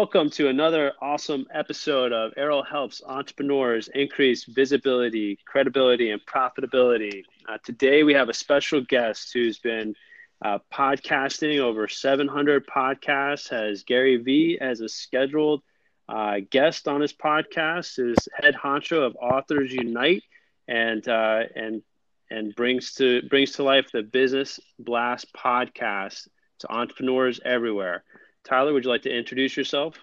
Welcome 0.00 0.30
to 0.30 0.48
another 0.48 0.94
awesome 1.02 1.46
episode 1.52 2.14
of 2.14 2.32
Arrow 2.38 2.62
Helps 2.62 3.02
Entrepreneurs 3.04 3.90
Increase 3.94 4.44
Visibility, 4.44 5.38
Credibility, 5.44 6.10
and 6.10 6.24
Profitability. 6.24 7.22
Uh, 7.46 7.58
today 7.62 8.02
we 8.02 8.14
have 8.14 8.30
a 8.30 8.32
special 8.32 8.80
guest 8.80 9.30
who's 9.34 9.58
been 9.58 9.94
uh, 10.42 10.58
podcasting 10.72 11.58
over 11.58 11.86
700 11.86 12.66
podcasts, 12.66 13.50
has 13.50 13.82
Gary 13.82 14.16
Vee 14.16 14.56
as 14.58 14.80
a 14.80 14.88
scheduled 14.88 15.60
uh, 16.08 16.36
guest 16.48 16.88
on 16.88 17.02
his 17.02 17.12
podcast, 17.12 17.98
is 17.98 18.26
head 18.32 18.54
honcho 18.54 19.06
of 19.06 19.14
Authors 19.20 19.70
Unite, 19.70 20.22
and 20.66 21.06
uh, 21.06 21.42
and 21.54 21.82
and 22.30 22.56
brings 22.56 22.94
to 22.94 23.20
brings 23.28 23.52
to 23.52 23.64
life 23.64 23.90
the 23.92 24.02
Business 24.02 24.60
Blast 24.78 25.26
podcast 25.34 26.26
to 26.60 26.72
entrepreneurs 26.72 27.38
everywhere. 27.44 28.02
Tyler, 28.44 28.72
would 28.72 28.84
you 28.84 28.90
like 28.90 29.02
to 29.02 29.16
introduce 29.16 29.56
yourself? 29.56 29.96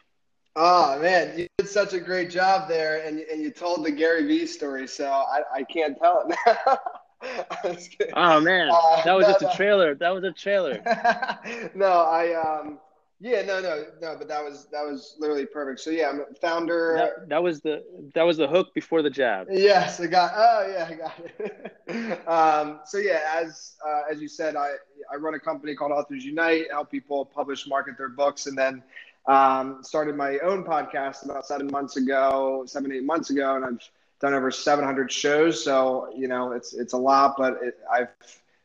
Oh 0.55 0.99
man, 0.99 1.37
you 1.37 1.47
did 1.57 1.69
such 1.69 1.93
a 1.93 1.99
great 1.99 2.31
job 2.31 2.67
there, 2.67 3.05
and 3.05 3.19
and 3.19 3.41
you 3.41 3.51
told 3.51 3.85
the 3.85 3.91
Gary 3.91 4.25
Vee 4.25 4.47
story, 4.47 4.87
so 4.87 5.07
I, 5.07 5.41
I 5.53 5.63
can't 5.63 5.97
tell 5.99 6.27
it 6.27 6.35
now. 6.45 6.77
oh 8.15 8.39
man, 8.41 8.69
uh, 8.71 9.03
that 9.03 9.13
was 9.13 9.27
no, 9.27 9.33
just 9.33 9.41
no. 9.43 9.49
a 9.49 9.55
trailer. 9.55 9.95
That 9.95 10.09
was 10.09 10.23
a 10.23 10.31
trailer. 10.31 10.81
no, 11.75 12.01
I 12.01 12.33
um, 12.33 12.79
yeah, 13.19 13.41
no, 13.41 13.59
no, 13.59 13.85
no, 13.99 14.15
but 14.17 14.27
that 14.27 14.43
was 14.43 14.67
that 14.71 14.83
was 14.83 15.15
literally 15.19 15.45
perfect. 15.45 15.79
So 15.79 15.89
yeah, 15.89 16.09
I'm 16.09 16.19
a 16.19 16.35
founder. 16.39 16.93
That, 16.97 17.29
that 17.29 17.43
was 17.43 17.61
the 17.61 17.83
that 18.13 18.23
was 18.23 18.37
the 18.37 18.47
hook 18.47 18.73
before 18.75 19.01
the 19.01 19.09
jab. 19.09 19.47
Yes, 19.49 19.99
I 19.99 20.05
got. 20.05 20.33
Oh 20.35 20.67
yeah, 20.71 20.87
I 20.89 20.93
got 20.95 21.13
it. 21.39 22.27
um, 22.27 22.79
so 22.85 22.99
yeah, 22.99 23.21
as 23.33 23.75
uh, 23.87 24.01
as 24.11 24.21
you 24.21 24.27
said, 24.27 24.55
I 24.55 24.73
I 25.11 25.15
run 25.15 25.33
a 25.33 25.39
company 25.39 25.75
called 25.75 25.91
Authors 25.91 26.25
Unite, 26.25 26.65
help 26.71 26.91
people 26.91 27.25
publish, 27.25 27.67
market 27.67 27.97
their 27.97 28.09
books, 28.09 28.47
and 28.47 28.57
then 28.57 28.83
um, 29.27 29.83
started 29.83 30.15
my 30.15 30.39
own 30.39 30.63
podcast 30.63 31.25
about 31.25 31.45
seven 31.45 31.67
months 31.67 31.97
ago, 31.97 32.63
seven 32.65 32.91
eight 32.91 33.03
months 33.03 33.29
ago, 33.29 33.55
and 33.55 33.65
I've 33.65 33.79
done 34.19 34.33
over 34.33 34.51
700 34.51 35.11
shows. 35.11 35.63
So 35.63 36.09
you 36.15 36.27
know, 36.27 36.51
it's 36.51 36.73
it's 36.73 36.93
a 36.93 36.97
lot, 36.97 37.35
but 37.37 37.59
it, 37.61 37.77
I've 37.91 38.09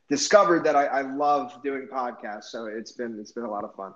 discovered 0.09 0.65
that 0.65 0.77
I, 0.77 0.87
I 0.87 1.01
love 1.03 1.63
doing 1.63 1.89
podcasts. 1.91 2.45
So 2.45 2.67
it's 2.67 2.93
been 2.93 3.19
it's 3.19 3.33
been 3.33 3.45
a 3.45 3.51
lot 3.51 3.65
of 3.65 3.75
fun. 3.75 3.95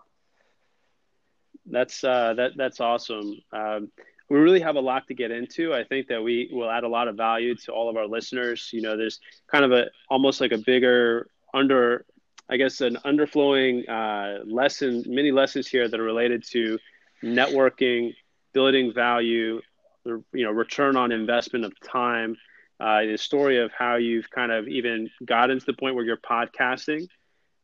That's 1.67 2.03
uh, 2.05 2.35
that 2.35 2.53
that's 2.57 2.81
awesome. 2.81 3.39
Um, 3.53 3.91
we 4.29 4.39
really 4.39 4.61
have 4.61 4.77
a 4.77 4.81
lot 4.81 5.07
to 5.09 5.15
get 5.15 5.31
into. 5.31 5.73
I 5.73 5.85
think 5.85 6.09
that 6.09 6.23
we 6.23 6.51
will 6.53 6.71
add 6.71 6.85
a 6.85 6.89
lot 6.89 7.07
of 7.07 7.17
value 7.17 7.55
to 7.55 7.73
all 7.73 7.89
of 7.89 7.97
our 7.97 8.07
listeners. 8.07 8.71
You 8.73 8.83
know, 8.83 8.97
there's 8.97 9.21
kind 9.47 9.65
of 9.65 9.73
a 9.73 9.87
almost 10.11 10.41
like 10.41 10.53
a 10.53 10.59
bigger 10.59 11.29
under, 11.55 12.05
I 12.49 12.57
guess, 12.57 12.81
an 12.81 12.99
underflowing 13.05 13.89
uh, 13.89 14.45
lesson, 14.45 15.05
many 15.07 15.33
lessons 15.33 15.67
here 15.67 15.89
that 15.89 15.99
are 15.99 16.05
related 16.05 16.45
to 16.53 16.79
networking, 17.23 18.15
building 18.53 18.93
value, 18.93 19.61
you 20.05 20.25
know, 20.33 20.53
return 20.53 20.97
on 20.97 21.13
investment 21.13 21.65
of 21.65 21.73
time. 21.81 22.37
Uh, 22.79 23.03
the 23.03 23.17
story 23.17 23.59
of 23.59 23.73
how 23.73 23.97
you've 23.97 24.31
kind 24.31 24.53
of 24.53 24.69
even 24.69 25.11
gotten 25.25 25.59
to 25.59 25.67
the 25.67 25.73
point 25.73 25.95
where 25.95 26.05
you're 26.05 26.19
podcasting 26.19 27.09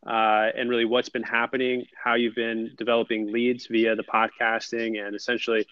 uh, 0.07 0.49
and 0.57 0.69
really 0.69 0.85
what's 0.85 1.11
been 1.11 1.23
happening, 1.23 1.87
how 2.03 2.15
you've 2.15 2.35
been 2.35 2.73
developing 2.77 3.33
leads 3.33 3.67
via 3.67 3.95
the 3.95 4.03
podcasting, 4.03 5.05
and 5.05 5.15
essentially 5.15 5.67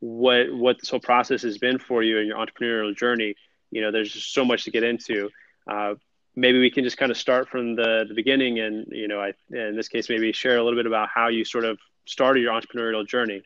what 0.00 0.52
what 0.52 0.80
this 0.80 0.90
whole 0.90 1.00
process 1.00 1.42
has 1.42 1.58
been 1.58 1.78
for 1.78 2.02
you 2.02 2.18
in 2.18 2.26
your 2.26 2.38
entrepreneurial 2.38 2.96
journey. 2.96 3.34
You 3.70 3.82
know, 3.82 3.90
there's 3.90 4.12
just 4.12 4.32
so 4.32 4.44
much 4.44 4.64
to 4.64 4.70
get 4.70 4.84
into. 4.84 5.30
Uh, 5.66 5.94
maybe 6.36 6.58
we 6.58 6.70
can 6.70 6.84
just 6.84 6.96
kind 6.96 7.10
of 7.10 7.16
start 7.16 7.48
from 7.48 7.76
the, 7.76 8.04
the 8.08 8.14
beginning, 8.14 8.58
and 8.60 8.86
you 8.90 9.08
know, 9.08 9.20
I 9.20 9.32
in 9.50 9.76
this 9.76 9.88
case 9.88 10.08
maybe 10.08 10.32
share 10.32 10.58
a 10.58 10.64
little 10.64 10.78
bit 10.78 10.86
about 10.86 11.08
how 11.14 11.28
you 11.28 11.44
sort 11.44 11.64
of 11.64 11.78
started 12.06 12.40
your 12.40 12.52
entrepreneurial 12.52 13.06
journey. 13.06 13.42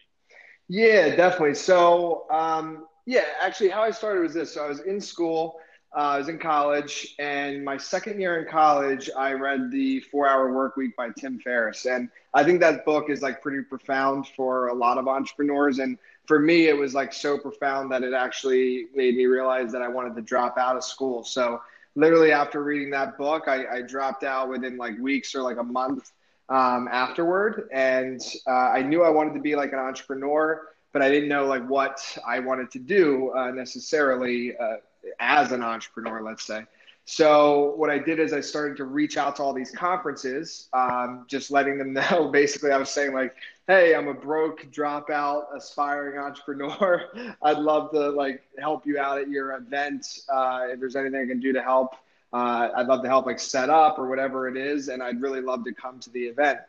Yeah, 0.69 1.17
definitely. 1.17 1.55
So, 1.55 2.27
um, 2.31 2.87
yeah, 3.07 3.25
actually, 3.41 3.71
how 3.71 3.83
I 3.83 3.91
started 3.91 4.21
was 4.21 4.35
this. 4.35 4.55
So 4.55 4.65
I 4.65 4.69
was 4.69 4.81
in 4.81 5.01
school. 5.01 5.57
Uh, 5.97 6.01
I 6.01 6.19
was 6.19 6.29
in 6.29 6.39
college, 6.39 7.15
and 7.19 7.65
my 7.65 7.79
second 7.79 8.21
year 8.21 8.43
in 8.43 8.51
college, 8.51 9.09
I 9.17 9.33
read 9.33 9.71
the 9.71 10.01
Four 10.01 10.29
Hour 10.29 10.53
Work 10.53 10.77
Week 10.77 10.95
by 10.95 11.09
Tim 11.19 11.39
Ferriss, 11.39 11.87
and 11.87 12.11
I 12.35 12.45
think 12.45 12.61
that 12.61 12.85
book 12.85 13.09
is 13.09 13.23
like 13.23 13.41
pretty 13.41 13.63
profound 13.63 14.27
for 14.37 14.69
a 14.69 14.75
lot 14.75 14.99
of 14.99 15.09
entrepreneurs. 15.09 15.79
And 15.79 15.97
for 16.27 16.39
me, 16.39 16.69
it 16.69 16.77
was 16.77 16.93
like 16.93 17.15
so 17.15 17.39
profound 17.39 17.91
that 17.91 18.03
it 18.03 18.13
actually 18.13 18.89
made 18.95 19.17
me 19.17 19.25
realize 19.25 19.73
that 19.73 19.81
I 19.81 19.89
wanted 19.89 20.15
to 20.17 20.21
drop 20.21 20.59
out 20.59 20.77
of 20.77 20.85
school. 20.85 21.25
So 21.25 21.63
literally 21.99 22.33
after 22.33 22.63
reading 22.63 22.91
that 22.91 23.19
book, 23.19 23.49
I, 23.49 23.67
I 23.67 23.83
dropped 23.83 24.25
out 24.25 24.49
within 24.49 24.77
like 24.77 24.99
weeks 24.99 25.35
or 25.35 25.43
like 25.43 25.59
a 25.59 25.63
month 25.63 26.13
um, 26.49 26.89
afterward, 26.91 27.69
and 27.73 28.21
uh, 28.47 28.51
I 28.51 28.83
knew 28.83 29.03
I 29.03 29.11
wanted 29.11 29.35
to 29.35 29.41
be 29.41 29.55
like 29.55 29.73
an 29.73 29.79
entrepreneur 29.79 30.69
but 30.93 31.03
I 31.03 31.11
didn't 31.11 31.29
know 31.29 31.47
like 31.47 31.67
what 31.69 32.01
I 32.27 32.41
wanted 32.41 32.71
to 32.73 32.79
do 32.79 33.31
uh, 33.31 33.51
necessarily 33.51 34.57
uh, 34.57 34.77
as 35.21 35.53
an 35.53 35.63
entrepreneur, 35.63 36.23
let's 36.23 36.45
say. 36.45 36.65
So 37.05 37.75
what 37.77 37.89
I 37.89 37.99
did 37.99 38.19
is 38.19 38.33
I 38.33 38.41
started 38.41 38.77
to 38.79 38.85
reach 38.85 39.17
out 39.17 39.37
to 39.37 39.43
all 39.43 39.55
these 39.55 39.71
conferences, 39.71 40.69
um, 40.73 41.25
just 41.29 41.51
letting 41.51 41.79
them 41.79 41.93
know. 42.11 42.29
Basically, 42.29 42.71
I 42.71 42.77
was 42.77 42.91
saying 42.91 43.15
like, 43.15 43.35
"Hey, 43.69 43.95
I'm 43.95 44.09
a 44.09 44.15
broke 44.15 44.67
dropout, 44.73 45.55
aspiring 45.55 46.19
entrepreneur. 46.19 47.05
I'd 47.43 47.59
love 47.59 47.91
to 47.93 48.09
like 48.09 48.43
help 48.59 48.87
you 48.87 48.99
out 48.99 49.19
at 49.19 49.29
your 49.29 49.55
event. 49.57 50.21
Uh, 50.27 50.69
if 50.71 50.81
there's 50.81 50.97
anything 50.97 51.21
I 51.21 51.27
can 51.27 51.39
do 51.39 51.53
to 51.53 51.63
help, 51.63 51.95
uh, 52.33 52.71
I'd 52.75 52.87
love 52.87 53.03
to 53.03 53.09
help 53.09 53.27
like 53.27 53.39
set 53.39 53.69
up 53.69 53.99
or 53.99 54.09
whatever 54.09 54.49
it 54.49 54.57
is, 54.57 54.89
and 54.89 55.03
I'd 55.03 55.21
really 55.21 55.43
love 55.43 55.65
to 55.65 55.75
come 55.75 56.01
to 56.01 56.11
the 56.11 56.25
event." 56.25 56.61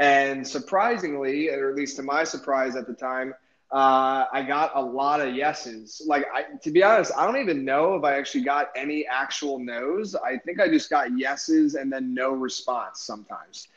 And 0.00 0.44
surprisingly, 0.46 1.48
or 1.48 1.70
at 1.70 1.76
least 1.76 1.94
to 1.96 2.02
my 2.02 2.24
surprise 2.24 2.74
at 2.74 2.88
the 2.88 2.92
time, 2.92 3.34
uh, 3.70 4.24
I 4.32 4.42
got 4.42 4.72
a 4.74 4.82
lot 4.82 5.20
of 5.20 5.36
yeses. 5.36 6.02
Like, 6.06 6.26
I, 6.34 6.42
to 6.62 6.70
be 6.72 6.82
honest, 6.82 7.12
I 7.16 7.24
don't 7.24 7.40
even 7.40 7.64
know 7.64 7.94
if 7.94 8.02
I 8.02 8.18
actually 8.18 8.42
got 8.42 8.70
any 8.74 9.06
actual 9.06 9.60
no's. 9.60 10.16
I 10.16 10.38
think 10.38 10.60
I 10.60 10.68
just 10.68 10.90
got 10.90 11.16
yeses 11.16 11.74
and 11.76 11.92
then 11.92 12.14
no 12.14 12.32
response 12.32 13.00
sometimes. 13.00 13.68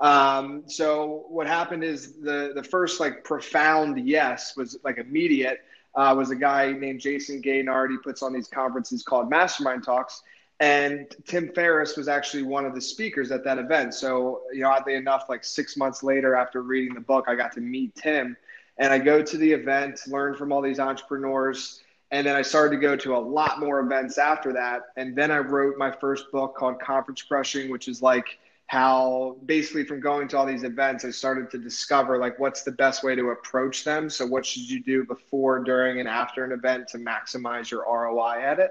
Um, 0.00 0.64
so 0.66 1.26
what 1.28 1.46
happened 1.46 1.84
is 1.84 2.14
the 2.14 2.52
the 2.54 2.62
first 2.62 3.00
like 3.00 3.22
profound 3.24 4.08
yes 4.08 4.56
was 4.56 4.78
like 4.84 4.98
immediate. 4.98 5.60
Uh, 5.94 6.14
was 6.16 6.30
a 6.30 6.36
guy 6.36 6.70
named 6.70 7.00
Jayson 7.00 7.42
Gaignard. 7.42 7.90
He 7.90 7.98
puts 7.98 8.22
on 8.22 8.32
these 8.32 8.46
conferences 8.46 9.02
called 9.02 9.28
Mastermind 9.28 9.82
Talks, 9.82 10.22
and 10.60 11.12
Tim 11.26 11.52
Ferriss 11.52 11.96
was 11.96 12.06
actually 12.06 12.44
one 12.44 12.64
of 12.64 12.76
the 12.76 12.80
speakers 12.80 13.32
at 13.32 13.42
that 13.44 13.58
event. 13.58 13.94
So 13.94 14.42
you 14.52 14.60
know, 14.60 14.70
oddly 14.70 14.94
enough, 14.94 15.28
like 15.28 15.42
six 15.42 15.76
months 15.76 16.02
later 16.02 16.36
after 16.36 16.62
reading 16.62 16.94
the 16.94 17.00
book, 17.00 17.24
I 17.28 17.34
got 17.34 17.52
to 17.52 17.60
meet 17.60 17.94
Tim 17.96 18.36
and 18.80 18.92
I 18.92 18.98
go 18.98 19.22
to 19.22 19.36
the 19.36 19.52
event, 19.52 20.00
learn 20.06 20.34
from 20.34 20.52
all 20.52 20.62
these 20.62 20.80
entrepreneurs. 20.80 21.82
And 22.10 22.26
then 22.26 22.34
I 22.34 22.42
started 22.42 22.74
to 22.76 22.80
go 22.80 22.96
to 22.96 23.14
a 23.14 23.18
lot 23.18 23.60
more 23.60 23.78
events 23.78 24.18
after 24.18 24.54
that. 24.54 24.86
And 24.96 25.14
then 25.14 25.30
I 25.30 25.38
wrote 25.38 25.76
my 25.76 25.92
first 25.92 26.32
book 26.32 26.56
called 26.56 26.80
Conference 26.80 27.22
Crushing, 27.22 27.70
which 27.70 27.86
is 27.86 28.02
like 28.02 28.38
how 28.70 29.36
basically 29.46 29.82
from 29.82 29.98
going 29.98 30.28
to 30.28 30.38
all 30.38 30.46
these 30.46 30.62
events, 30.62 31.04
I 31.04 31.10
started 31.10 31.50
to 31.50 31.58
discover 31.58 32.18
like 32.18 32.38
what's 32.38 32.62
the 32.62 32.70
best 32.70 33.02
way 33.02 33.16
to 33.16 33.30
approach 33.30 33.82
them. 33.82 34.08
So, 34.08 34.24
what 34.24 34.46
should 34.46 34.62
you 34.70 34.80
do 34.80 35.04
before, 35.04 35.58
during, 35.58 35.98
and 35.98 36.08
after 36.08 36.44
an 36.44 36.52
event 36.52 36.86
to 36.90 36.98
maximize 36.98 37.68
your 37.68 37.80
ROI 37.80 38.40
at 38.40 38.60
it? 38.60 38.70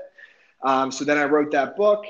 Um, 0.63 0.89
so, 0.89 1.03
then 1.03 1.17
I 1.17 1.25
wrote 1.25 1.51
that 1.51 1.75
book 1.75 2.05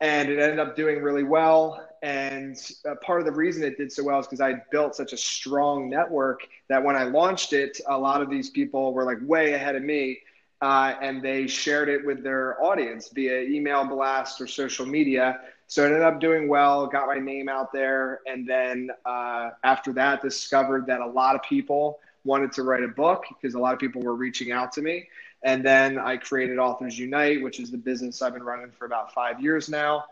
and 0.00 0.28
it 0.28 0.38
ended 0.38 0.60
up 0.60 0.76
doing 0.76 1.02
really 1.02 1.24
well. 1.24 1.84
And 2.02 2.56
uh, 2.88 2.94
part 3.04 3.18
of 3.18 3.26
the 3.26 3.32
reason 3.32 3.64
it 3.64 3.76
did 3.76 3.90
so 3.90 4.04
well 4.04 4.20
is 4.20 4.28
because 4.28 4.40
I 4.40 4.62
built 4.70 4.94
such 4.94 5.12
a 5.12 5.16
strong 5.16 5.90
network 5.90 6.46
that 6.68 6.80
when 6.80 6.94
I 6.94 7.02
launched 7.02 7.54
it, 7.54 7.80
a 7.88 7.98
lot 7.98 8.22
of 8.22 8.30
these 8.30 8.50
people 8.50 8.94
were 8.94 9.02
like 9.02 9.18
way 9.20 9.54
ahead 9.54 9.74
of 9.74 9.82
me. 9.82 10.20
Uh, 10.62 10.94
and 11.02 11.20
they 11.20 11.48
shared 11.48 11.88
it 11.88 12.06
with 12.06 12.22
their 12.22 12.62
audience 12.62 13.08
via 13.08 13.42
email 13.42 13.84
blast 13.84 14.40
or 14.40 14.46
social 14.46 14.86
media. 14.86 15.40
So 15.66 15.82
it 15.82 15.86
ended 15.86 16.02
up 16.02 16.20
doing 16.20 16.46
well, 16.48 16.86
got 16.86 17.08
my 17.08 17.18
name 17.18 17.48
out 17.48 17.72
there. 17.72 18.20
And 18.26 18.48
then 18.48 18.90
uh, 19.04 19.50
after 19.64 19.92
that, 19.94 20.22
discovered 20.22 20.86
that 20.86 21.00
a 21.00 21.06
lot 21.06 21.34
of 21.34 21.42
people 21.42 21.98
wanted 22.24 22.52
to 22.52 22.62
write 22.62 22.84
a 22.84 22.88
book 22.88 23.24
because 23.28 23.54
a 23.54 23.58
lot 23.58 23.74
of 23.74 23.80
people 23.80 24.02
were 24.02 24.14
reaching 24.14 24.52
out 24.52 24.70
to 24.72 24.82
me. 24.82 25.08
And 25.42 25.66
then 25.66 25.98
I 25.98 26.16
created 26.16 26.58
Authors 26.58 26.96
Unite, 26.96 27.42
which 27.42 27.58
is 27.58 27.72
the 27.72 27.78
business 27.78 28.22
I've 28.22 28.34
been 28.34 28.44
running 28.44 28.70
for 28.70 28.84
about 28.84 29.12
five 29.12 29.40
years 29.40 29.68
now. 29.68 30.04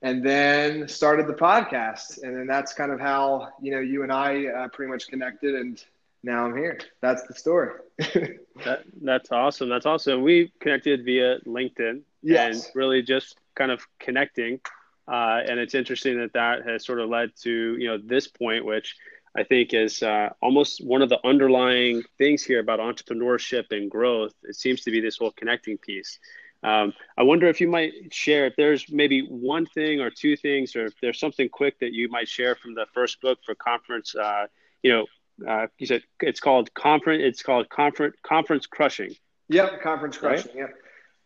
And 0.00 0.24
then 0.24 0.88
started 0.88 1.26
the 1.26 1.34
podcast. 1.34 2.22
And 2.22 2.34
then 2.34 2.46
that's 2.46 2.72
kind 2.72 2.92
of 2.92 2.98
how, 2.98 3.48
you 3.60 3.72
know, 3.72 3.80
you 3.80 4.04
and 4.04 4.12
I 4.12 4.46
uh, 4.46 4.68
pretty 4.68 4.90
much 4.90 5.08
connected. 5.08 5.54
And 5.54 5.84
now 6.22 6.46
I'm 6.46 6.56
here. 6.56 6.78
That's 7.00 7.22
the 7.26 7.34
story. 7.34 7.72
that, 7.98 8.82
that's 9.02 9.30
awesome. 9.30 9.68
That's 9.68 9.86
awesome. 9.86 10.22
We 10.22 10.52
connected 10.60 11.04
via 11.04 11.38
LinkedIn 11.46 12.02
yes. 12.22 12.66
and 12.66 12.74
really 12.74 13.02
just 13.02 13.36
kind 13.54 13.70
of 13.70 13.86
connecting. 13.98 14.60
Uh, 15.06 15.40
and 15.48 15.58
it's 15.58 15.74
interesting 15.74 16.18
that 16.20 16.34
that 16.34 16.66
has 16.66 16.84
sort 16.84 17.00
of 17.00 17.08
led 17.08 17.30
to, 17.42 17.76
you 17.78 17.88
know, 17.88 17.98
this 17.98 18.26
point, 18.28 18.64
which– 18.64 18.96
I 19.38 19.44
think 19.44 19.72
is 19.72 20.02
uh, 20.02 20.30
almost 20.42 20.84
one 20.84 21.00
of 21.00 21.08
the 21.08 21.24
underlying 21.24 22.02
things 22.18 22.42
here 22.42 22.58
about 22.58 22.80
entrepreneurship 22.80 23.66
and 23.70 23.90
growth. 23.90 24.34
It 24.42 24.56
seems 24.56 24.82
to 24.82 24.90
be 24.90 25.00
this 25.00 25.18
whole 25.18 25.30
connecting 25.30 25.78
piece. 25.78 26.18
Um, 26.64 26.92
I 27.16 27.22
wonder 27.22 27.46
if 27.46 27.60
you 27.60 27.68
might 27.68 27.92
share 28.12 28.46
if 28.46 28.56
there's 28.56 28.90
maybe 28.90 29.20
one 29.28 29.66
thing 29.66 30.00
or 30.00 30.10
two 30.10 30.36
things, 30.36 30.74
or 30.74 30.86
if 30.86 30.94
there's 31.00 31.20
something 31.20 31.48
quick 31.48 31.78
that 31.78 31.92
you 31.92 32.08
might 32.08 32.28
share 32.28 32.56
from 32.56 32.74
the 32.74 32.86
first 32.94 33.20
book 33.20 33.38
for 33.46 33.54
conference. 33.54 34.14
Uh, 34.14 34.46
you 34.82 34.90
know, 34.90 35.06
uh, 35.46 35.66
you 35.78 35.86
said 35.86 36.02
it's 36.20 36.40
called 36.40 36.72
conference. 36.74 37.22
It's 37.24 37.42
called 37.42 37.68
conference 37.68 38.16
conference 38.22 38.66
crushing. 38.66 39.14
Yep, 39.48 39.82
conference 39.82 40.16
crushing. 40.16 40.50
Right? 40.52 40.70
Yep. 40.70 40.74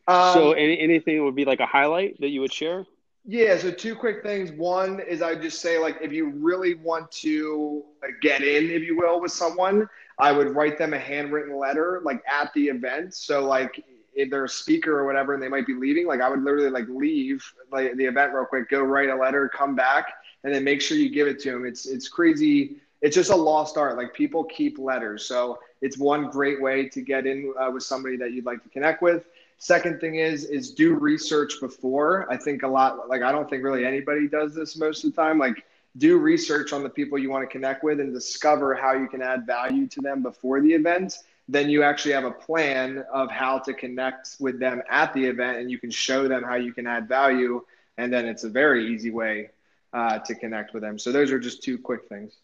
Um, 0.08 0.34
so 0.34 0.52
any, 0.52 0.78
anything 0.78 1.24
would 1.24 1.36
be 1.36 1.44
like 1.44 1.60
a 1.60 1.66
highlight 1.66 2.20
that 2.20 2.28
you 2.28 2.40
would 2.40 2.52
share? 2.52 2.84
Yeah. 3.24 3.56
So 3.56 3.70
two 3.70 3.94
quick 3.94 4.22
things. 4.22 4.50
One 4.52 5.00
is 5.00 5.22
I 5.22 5.34
just 5.34 5.60
say 5.60 5.78
like 5.78 5.98
if 6.00 6.12
you 6.12 6.30
really 6.30 6.74
want 6.74 7.10
to 7.12 7.84
get 8.20 8.42
in, 8.42 8.70
if 8.70 8.82
you 8.82 8.96
will, 8.96 9.20
with 9.20 9.32
someone, 9.32 9.88
I 10.18 10.32
would 10.32 10.54
write 10.54 10.78
them 10.78 10.92
a 10.92 10.98
handwritten 10.98 11.56
letter 11.56 12.00
like 12.04 12.22
at 12.30 12.52
the 12.54 12.66
event. 12.66 13.14
So 13.14 13.44
like 13.44 13.84
if 14.14 14.30
they're 14.30 14.44
a 14.44 14.48
speaker 14.48 14.98
or 14.98 15.06
whatever 15.06 15.34
and 15.34 15.42
they 15.42 15.48
might 15.48 15.66
be 15.66 15.74
leaving, 15.74 16.06
like 16.06 16.20
I 16.20 16.28
would 16.28 16.42
literally 16.42 16.70
like 16.70 16.88
leave 16.88 17.44
like 17.70 17.96
the 17.96 18.04
event 18.04 18.34
real 18.34 18.44
quick, 18.44 18.68
go 18.68 18.82
write 18.82 19.08
a 19.08 19.16
letter, 19.16 19.48
come 19.48 19.74
back, 19.74 20.12
and 20.44 20.54
then 20.54 20.64
make 20.64 20.80
sure 20.82 20.96
you 20.96 21.08
give 21.08 21.28
it 21.28 21.38
to 21.40 21.52
them. 21.52 21.64
It's 21.64 21.86
it's 21.86 22.08
crazy. 22.08 22.80
It's 23.02 23.14
just 23.14 23.30
a 23.30 23.36
lost 23.36 23.76
art. 23.76 23.96
Like 23.96 24.14
people 24.14 24.44
keep 24.44 24.78
letters, 24.78 25.26
so 25.26 25.58
it's 25.80 25.98
one 25.98 26.30
great 26.30 26.62
way 26.62 26.88
to 26.88 27.02
get 27.02 27.26
in 27.26 27.52
uh, 27.60 27.70
with 27.70 27.82
somebody 27.82 28.16
that 28.16 28.32
you'd 28.32 28.46
like 28.46 28.62
to 28.62 28.68
connect 28.68 29.02
with. 29.02 29.26
Second 29.58 30.00
thing 30.00 30.16
is 30.16 30.44
is 30.44 30.72
do 30.72 30.94
research 30.94 31.60
before. 31.60 32.26
I 32.30 32.36
think 32.36 32.62
a 32.62 32.68
lot 32.68 33.08
like 33.08 33.22
I 33.22 33.32
don't 33.32 33.50
think 33.50 33.62
really 33.62 33.84
anybody 33.84 34.28
does 34.28 34.54
this 34.54 34.76
most 34.76 35.04
of 35.04 35.14
the 35.14 35.20
time. 35.20 35.38
Like 35.38 35.64
do 35.98 36.18
research 36.18 36.72
on 36.72 36.82
the 36.82 36.88
people 36.88 37.18
you 37.18 37.30
want 37.30 37.42
to 37.42 37.52
connect 37.52 37.84
with 37.84 38.00
and 38.00 38.14
discover 38.14 38.74
how 38.74 38.92
you 38.92 39.08
can 39.08 39.20
add 39.20 39.46
value 39.46 39.86
to 39.86 40.00
them 40.00 40.22
before 40.22 40.60
the 40.60 40.72
event 40.72 41.18
then 41.48 41.68
you 41.68 41.82
actually 41.82 42.12
have 42.12 42.24
a 42.24 42.30
plan 42.30 43.04
of 43.12 43.30
how 43.30 43.58
to 43.58 43.74
connect 43.74 44.36
with 44.38 44.58
them 44.58 44.80
at 44.88 45.12
the 45.12 45.24
event 45.24 45.58
and 45.58 45.70
you 45.70 45.78
can 45.78 45.90
show 45.90 46.28
them 46.28 46.42
how 46.42 46.54
you 46.54 46.72
can 46.72 46.86
add 46.86 47.08
value 47.08 47.62
and 47.98 48.12
then 48.12 48.26
it's 48.26 48.44
a 48.44 48.48
very 48.48 48.94
easy 48.94 49.10
way 49.10 49.50
uh, 49.92 50.18
to 50.20 50.34
connect 50.34 50.72
with 50.72 50.82
them 50.82 50.98
so 50.98 51.12
those 51.12 51.30
are 51.30 51.38
just 51.38 51.62
two 51.62 51.76
quick 51.76 52.08
things 52.08 52.36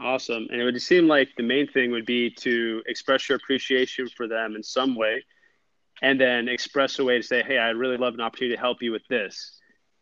awesome. 0.00 0.46
And 0.50 0.60
it 0.60 0.64
would 0.64 0.80
seem 0.80 1.08
like 1.08 1.28
the 1.36 1.42
main 1.42 1.66
thing 1.66 1.90
would 1.90 2.06
be 2.06 2.30
to 2.40 2.82
express 2.86 3.28
your 3.28 3.36
appreciation 3.36 4.08
for 4.16 4.28
them 4.28 4.56
in 4.56 4.62
some 4.62 4.94
way 4.94 5.24
and 6.02 6.20
then 6.20 6.48
express 6.48 6.98
a 6.98 7.04
way 7.04 7.16
to 7.16 7.22
say 7.24 7.42
hey 7.42 7.58
i'd 7.58 7.74
really 7.74 7.96
love 7.96 8.14
an 8.14 8.20
opportunity 8.20 8.54
to 8.54 8.60
help 8.60 8.80
you 8.80 8.92
with 8.92 9.02
this 9.08 9.58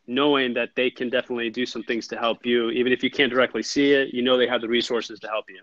knowing 0.07 0.55
that 0.55 0.71
they 0.77 0.91
can 0.91 1.11
definitely 1.11 1.51
do 1.51 1.67
some 1.67 1.83
things 1.83 2.07
to 2.09 2.17
help 2.17 2.47
you. 2.47 2.71
Even 2.71 2.93
if 2.93 3.03
you 3.03 3.11
can't 3.11 3.33
directly 3.33 3.63
see 3.63 3.93
it 3.93 4.15
you 4.15 4.23
know 4.23 4.37
they 4.37 4.47
have 4.47 4.61
the 4.61 4.69
resources 4.69 5.19
to 5.21 5.29
help 5.29 5.47
you. 5.49 5.61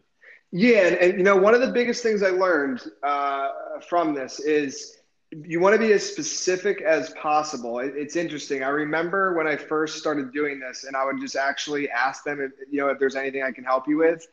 Yeah, 0.51 0.87
and, 0.87 0.95
and, 0.97 1.17
you 1.17 1.23
know, 1.23 1.35
one 1.35 1.55
of 1.55 1.61
the 1.61 1.71
biggest 1.71 2.03
things 2.03 2.21
I 2.21 2.29
learned 2.29 2.83
uh, 3.01 3.49
from 3.87 4.13
this 4.13 4.39
is 4.39 4.99
you 5.45 5.59
want 5.59 5.73
to 5.73 5.79
be 5.79 5.93
as 5.93 6.05
specific 6.05 6.81
as 6.81 7.09
possible. 7.11 7.79
It's 7.79 8.15
interesting. 8.15 8.63
I 8.63 8.69
remember 8.69 9.33
when 9.35 9.47
I 9.47 9.55
first 9.55 9.97
started 9.97 10.31
doing 10.31 10.59
this, 10.59 10.83
and 10.83 10.95
I 10.95 11.05
would 11.05 11.19
just 11.19 11.35
actually 11.35 11.89
ask 11.89 12.23
them 12.23 12.41
if 12.41 12.51
you 12.69 12.79
know 12.79 12.89
if 12.89 12.99
there's 12.99 13.15
anything 13.15 13.43
I 13.43 13.51
can 13.51 13.63
help 13.63 13.87
you 13.87 13.97
with. 13.97 14.27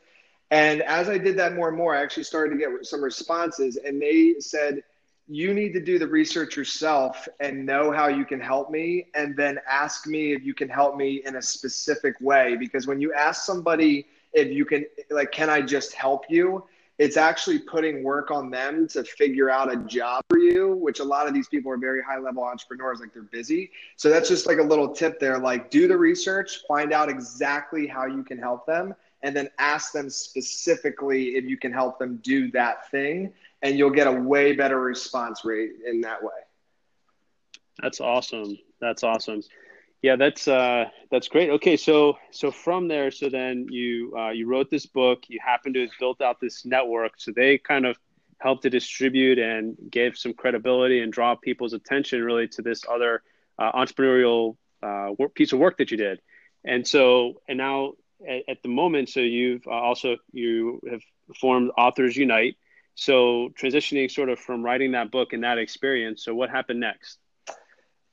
And 0.51 0.81
as 0.81 1.07
I 1.09 1.17
did 1.17 1.37
that 1.37 1.55
more 1.55 1.69
and 1.69 1.77
more, 1.77 1.95
I 1.95 2.01
actually 2.01 2.23
started 2.23 2.51
to 2.51 2.57
get 2.57 2.85
some 2.85 3.03
responses, 3.03 3.77
and 3.77 4.01
they 4.01 4.35
said, 4.39 4.83
"You 5.27 5.53
need 5.53 5.73
to 5.73 5.79
do 5.79 5.97
the 5.97 6.07
research 6.07 6.55
yourself 6.55 7.27
and 7.39 7.65
know 7.65 7.91
how 7.91 8.07
you 8.07 8.25
can 8.25 8.39
help 8.39 8.69
me, 8.69 9.07
and 9.15 9.35
then 9.35 9.59
ask 9.69 10.07
me 10.07 10.33
if 10.33 10.43
you 10.43 10.53
can 10.53 10.69
help 10.69 10.97
me 10.97 11.21
in 11.25 11.35
a 11.37 11.41
specific 11.41 12.15
way." 12.21 12.57
Because 12.57 12.87
when 12.87 12.99
you 13.01 13.13
ask 13.13 13.45
somebody 13.45 14.07
if 14.33 14.49
you 14.49 14.65
can 14.65 14.85
like 15.09 15.31
can 15.31 15.49
i 15.49 15.61
just 15.61 15.93
help 15.93 16.23
you 16.29 16.63
it's 17.01 17.17
actually 17.17 17.57
putting 17.57 18.03
work 18.03 18.29
on 18.29 18.51
them 18.51 18.87
to 18.87 19.03
figure 19.03 19.49
out 19.49 19.73
a 19.73 19.75
job 19.75 20.23
for 20.29 20.37
you 20.37 20.75
which 20.75 20.99
a 20.99 21.03
lot 21.03 21.27
of 21.27 21.33
these 21.33 21.47
people 21.47 21.71
are 21.71 21.77
very 21.77 21.99
high 22.03 22.19
level 22.19 22.43
entrepreneurs 22.43 22.99
like 22.99 23.11
they're 23.11 23.23
busy. 23.23 23.71
So 23.95 24.07
that's 24.11 24.29
just 24.29 24.45
like 24.45 24.59
a 24.59 24.63
little 24.63 24.87
tip 24.87 25.19
there 25.19 25.39
like 25.39 25.71
do 25.71 25.87
the 25.87 25.97
research 25.97 26.59
find 26.67 26.93
out 26.93 27.09
exactly 27.09 27.87
how 27.87 28.05
you 28.05 28.23
can 28.23 28.37
help 28.37 28.67
them 28.67 28.93
and 29.23 29.35
then 29.35 29.49
ask 29.57 29.91
them 29.91 30.11
specifically 30.11 31.29
if 31.29 31.45
you 31.45 31.57
can 31.57 31.73
help 31.73 31.97
them 31.97 32.19
do 32.21 32.51
that 32.51 32.91
thing 32.91 33.33
and 33.63 33.79
you'll 33.79 33.89
get 33.89 34.05
a 34.05 34.11
way 34.11 34.53
better 34.53 34.79
response 34.79 35.43
rate 35.43 35.71
in 35.87 36.01
that 36.01 36.21
way. 36.21 36.29
That's 37.81 37.99
awesome. 37.99 38.59
That's 38.79 39.03
awesome 39.03 39.41
yeah, 40.01 40.15
that's 40.15 40.47
uh, 40.47 40.85
that's 41.11 41.27
great. 41.27 41.51
Okay, 41.51 41.77
so 41.77 42.17
so 42.31 42.49
from 42.49 42.87
there, 42.87 43.11
so 43.11 43.29
then 43.29 43.67
you 43.69 44.15
uh, 44.17 44.29
you 44.29 44.47
wrote 44.47 44.69
this 44.71 44.87
book. 44.87 45.23
You 45.27 45.39
happen 45.43 45.73
to 45.73 45.81
have 45.81 45.91
built 45.99 46.21
out 46.21 46.39
this 46.39 46.65
network. 46.65 47.13
So 47.17 47.31
they 47.35 47.59
kind 47.59 47.85
of 47.85 47.97
helped 48.39 48.63
to 48.63 48.69
distribute 48.71 49.37
and 49.37 49.77
gave 49.91 50.17
some 50.17 50.33
credibility 50.33 51.01
and 51.01 51.13
draw 51.13 51.35
people's 51.35 51.73
attention 51.73 52.23
really 52.23 52.47
to 52.47 52.63
this 52.63 52.81
other 52.89 53.21
uh, 53.59 53.71
entrepreneurial 53.73 54.57
uh, 54.81 55.11
work, 55.19 55.35
piece 55.35 55.53
of 55.53 55.59
work 55.59 55.77
that 55.77 55.91
you 55.91 55.97
did. 55.97 56.19
And 56.65 56.87
so 56.87 57.41
and 57.47 57.59
now 57.59 57.93
at, 58.27 58.43
at 58.49 58.63
the 58.63 58.69
moment, 58.69 59.09
so 59.09 59.19
you've 59.19 59.67
uh, 59.67 59.71
also 59.71 60.17
you 60.31 60.81
have 60.89 61.01
formed 61.39 61.69
Authors 61.77 62.17
Unite. 62.17 62.55
So 62.95 63.49
transitioning 63.59 64.09
sort 64.09 64.29
of 64.29 64.39
from 64.39 64.63
writing 64.63 64.93
that 64.93 65.11
book 65.11 65.33
and 65.33 65.43
that 65.43 65.59
experience. 65.59 66.25
So 66.25 66.33
what 66.33 66.49
happened 66.49 66.79
next? 66.79 67.19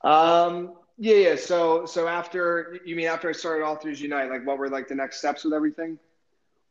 Um, 0.05 0.75
yeah, 0.99 1.15
yeah. 1.15 1.37
So, 1.37 1.87
so 1.87 2.09
after 2.09 2.79
you 2.85 2.97
mean 2.97 3.06
after 3.06 3.29
I 3.29 3.33
started 3.33 3.65
Authors 3.65 4.00
Unite, 4.00 4.31
like 4.31 4.47
what 4.47 4.59
were 4.59 4.69
like 4.69 4.89
the 4.89 4.95
next 4.95 5.19
steps 5.19 5.45
with 5.45 5.55
everything? 5.55 5.99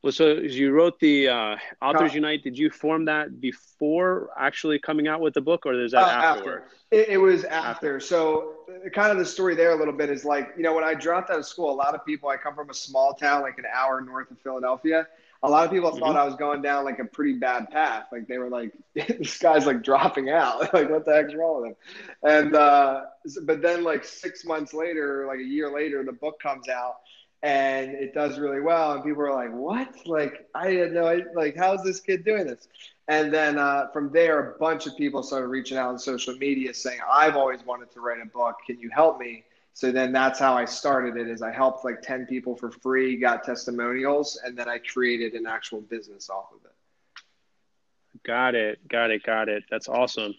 Well, 0.04 0.12
so 0.12 0.34
you 0.34 0.72
wrote 0.72 1.00
the 1.00 1.30
uh, 1.30 1.56
Authors 1.82 2.14
Unite. 2.14 2.44
Did 2.44 2.58
you 2.58 2.70
form 2.70 3.06
that 3.06 3.42
before 3.42 4.30
actually 4.38 4.80
coming 4.80 5.08
out 5.08 5.22
with 5.22 5.34
the 5.34 5.42
book, 5.42 5.66
or 5.66 5.74
is 5.74 5.94
that 5.94 6.04
uh, 6.04 6.36
after? 6.36 6.66
It, 6.92 7.10
it, 7.10 7.18
was 7.18 7.46
after. 7.46 7.96
after. 7.96 8.00
So, 8.00 8.54
uh, 8.70 8.90
kind 8.90 9.12
of 9.12 9.18
the 9.18 9.26
story 9.26 9.56
there 9.56 9.72
a 9.72 9.76
little 9.76 9.94
bit 9.94 10.10
is 10.10 10.24
like 10.24 10.54
you 10.56 10.64
know 10.64 10.74
when 10.74 10.84
I 10.84 10.94
dropped 10.94 11.32
out 11.32 11.40
of 11.40 11.46
school, 11.46 11.72
a 11.72 11.74
lot 11.74 11.96
of 11.96 12.06
people. 12.06 12.30
I 12.30 12.38
come 12.38 12.54
from 12.54 12.70
a 12.70 12.74
small 12.74 13.14
town, 13.14 13.42
like 13.42 13.58
an 13.58 13.66
hour 13.74 14.00
north 14.02 14.30
of 14.30 14.40
Philadelphia 14.40 15.08
a 15.44 15.50
lot 15.50 15.66
of 15.66 15.72
people 15.72 15.92
thought 15.92 16.10
mm-hmm. 16.10 16.18
I 16.18 16.26
was 16.26 16.36
going 16.36 16.62
down 16.62 16.86
like 16.86 17.00
a 17.00 17.06
pretty 17.06 17.34
bad 17.34 17.70
path. 17.70 18.08
Like 18.12 18.28
they 18.28 18.38
were 18.38 18.50
like, 18.50 18.72
this 18.96 19.38
guy's 19.38 19.66
like 19.66 19.84
dropping 19.84 20.30
out. 20.30 20.62
like 20.74 20.90
what 20.90 21.06
the 21.06 21.14
heck's 21.14 21.36
wrong 21.36 21.62
with 21.62 21.70
him? 21.70 21.76
And 22.24 22.56
uh, 22.56 23.02
but 23.44 23.62
then 23.62 23.84
like 23.84 24.04
six 24.04 24.46
months 24.46 24.74
later, 24.74 25.26
like 25.28 25.40
a 25.40 25.44
year 25.44 25.74
later, 25.74 26.04
the 26.04 26.14
book 26.14 26.40
comes 26.42 26.70
out 26.70 26.96
and 27.44 27.92
it 27.92 28.14
does 28.14 28.40
really 28.40 28.62
well. 28.62 28.94
And 28.94 29.04
people 29.04 29.24
are 29.24 29.34
like, 29.34 29.54
what? 29.54 29.96
Like 30.06 30.48
I 30.56 30.72
had 30.72 30.94
no 30.94 31.22
like 31.36 31.56
how's 31.56 31.84
this 31.84 32.00
kid 32.00 32.26
doing 32.26 32.48
this? 32.48 32.68
And 33.10 33.34
then 33.34 33.58
uh, 33.58 33.88
from 33.94 34.12
there, 34.12 34.52
a 34.52 34.60
bunch 34.60 34.86
of 34.86 34.98
people 34.98 35.24
started 35.24 35.48
reaching 35.48 35.78
out 35.78 35.90
on 35.90 36.00
social 36.00 36.36
media 36.36 36.74
saying, 36.74 37.00
I've 37.10 37.38
always 37.38 37.66
wanted 37.66 37.90
to 37.94 38.02
write 38.02 38.22
a 38.22 38.26
book. 38.26 38.58
Can 38.66 38.80
you 38.80 38.90
help 38.90 39.18
me? 39.18 39.46
So 39.78 39.92
then 39.92 40.12
that's 40.12 40.40
how 40.40 40.56
I 40.56 40.66
started 40.66 41.18
it 41.18 41.28
is 41.28 41.44
I 41.44 41.52
helped 41.52 41.86
like 41.86 42.02
10 42.02 42.26
people 42.26 42.56
for 42.56 42.72
free, 42.72 43.16
got 43.16 43.44
testimonials, 43.44 44.42
and 44.44 44.58
then 44.58 44.68
I 44.68 44.80
created 44.80 45.36
an 45.36 45.46
actual 45.46 45.82
business 45.82 46.32
off 46.32 46.48
of 46.52 46.66
it. 46.66 48.22
Got 48.24 48.56
it. 48.56 48.88
Got 48.88 49.12
it. 49.12 49.22
Got 49.22 49.50
it. 49.50 49.66
That's 49.70 49.88
awesome. 49.88 50.34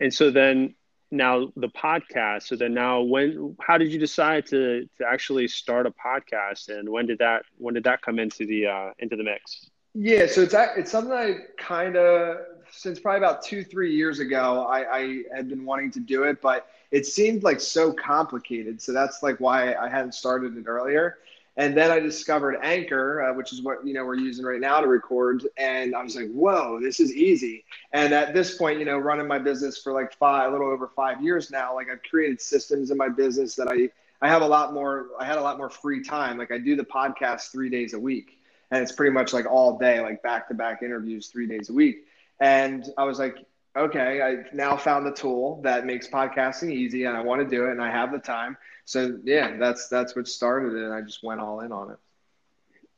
And 0.00 0.12
so 0.12 0.32
then 0.32 0.74
now 1.12 1.52
the 1.54 1.68
podcast. 1.68 2.48
So 2.48 2.56
then 2.56 2.74
now 2.74 3.02
when 3.02 3.56
how 3.60 3.78
did 3.78 3.92
you 3.92 4.00
decide 4.00 4.46
to 4.46 4.88
to 4.98 5.06
actually 5.06 5.46
start 5.46 5.86
a 5.86 5.92
podcast 5.92 6.68
and 6.68 6.88
when 6.88 7.06
did 7.06 7.20
that 7.20 7.44
when 7.58 7.74
did 7.74 7.84
that 7.84 8.02
come 8.02 8.18
into 8.18 8.44
the 8.44 8.66
uh 8.66 8.90
into 8.98 9.14
the 9.14 9.22
mix? 9.22 9.70
Yeah, 9.94 10.26
so 10.26 10.40
it's 10.40 10.54
it's 10.76 10.90
something 10.90 11.12
I 11.12 11.36
kind 11.58 11.94
of 11.94 12.38
since 12.72 12.98
probably 12.98 13.18
about 13.18 13.44
two 13.44 13.62
three 13.62 13.94
years 13.94 14.18
ago 14.18 14.66
I, 14.68 14.96
I 14.96 15.22
had 15.32 15.48
been 15.48 15.64
wanting 15.64 15.92
to 15.92 16.00
do 16.00 16.24
it, 16.24 16.42
but 16.42 16.66
it 16.90 17.06
seemed 17.06 17.42
like 17.42 17.60
so 17.60 17.92
complicated. 17.92 18.80
So 18.80 18.92
that's 18.92 19.22
like 19.22 19.38
why 19.38 19.74
I 19.74 19.88
hadn't 19.88 20.14
started 20.14 20.56
it 20.56 20.66
earlier. 20.66 21.18
And 21.56 21.76
then 21.76 21.90
I 21.90 21.98
discovered 21.98 22.58
Anchor, 22.62 23.22
uh, 23.22 23.34
which 23.34 23.52
is 23.52 23.62
what 23.62 23.86
you 23.86 23.92
know 23.92 24.04
we're 24.04 24.16
using 24.16 24.44
right 24.44 24.60
now 24.60 24.80
to 24.80 24.86
record. 24.86 25.46
And 25.56 25.94
I 25.94 26.02
was 26.02 26.16
like, 26.16 26.30
"Whoa, 26.30 26.80
this 26.80 27.00
is 27.00 27.14
easy!" 27.14 27.64
And 27.92 28.14
at 28.14 28.32
this 28.32 28.56
point, 28.56 28.78
you 28.78 28.84
know, 28.84 28.98
running 28.98 29.26
my 29.26 29.38
business 29.38 29.76
for 29.82 29.92
like 29.92 30.14
five, 30.14 30.48
a 30.48 30.52
little 30.52 30.70
over 30.70 30.88
five 30.88 31.22
years 31.22 31.50
now, 31.50 31.74
like 31.74 31.88
I've 31.90 32.02
created 32.02 32.40
systems 32.40 32.90
in 32.90 32.96
my 32.96 33.08
business 33.08 33.56
that 33.56 33.68
I 33.68 33.90
I 34.22 34.28
have 34.28 34.42
a 34.42 34.46
lot 34.46 34.72
more. 34.72 35.08
I 35.18 35.24
had 35.24 35.38
a 35.38 35.42
lot 35.42 35.58
more 35.58 35.70
free 35.70 36.02
time. 36.02 36.38
Like 36.38 36.52
I 36.52 36.58
do 36.58 36.76
the 36.76 36.84
podcast 36.84 37.50
three 37.50 37.68
days 37.68 37.94
a 37.94 38.00
week, 38.00 38.38
and 38.70 38.82
it's 38.82 38.92
pretty 38.92 39.12
much 39.12 39.32
like 39.32 39.46
all 39.46 39.76
day, 39.78 40.00
like 40.00 40.22
back 40.22 40.48
to 40.48 40.54
back 40.54 40.82
interviews 40.82 41.28
three 41.28 41.46
days 41.46 41.68
a 41.68 41.72
week. 41.72 42.06
And 42.40 42.86
I 42.96 43.04
was 43.04 43.18
like, 43.18 43.36
okay, 43.76 44.20
I 44.22 44.54
now 44.54 44.76
found 44.76 45.06
the 45.06 45.12
tool 45.12 45.60
that 45.62 45.86
makes 45.86 46.08
podcasting 46.08 46.72
easy 46.72 47.04
and 47.04 47.16
I 47.16 47.20
want 47.20 47.40
to 47.42 47.56
do 47.56 47.66
it 47.66 47.72
and 47.72 47.82
I 47.82 47.90
have 47.90 48.12
the 48.12 48.18
time. 48.18 48.56
So 48.84 49.18
yeah, 49.24 49.56
that's 49.56 49.88
that's 49.88 50.16
what 50.16 50.26
started 50.26 50.74
it 50.74 50.84
and 50.84 50.92
I 50.92 51.02
just 51.02 51.22
went 51.22 51.40
all 51.40 51.60
in 51.60 51.72
on 51.72 51.92
it. 51.92 51.98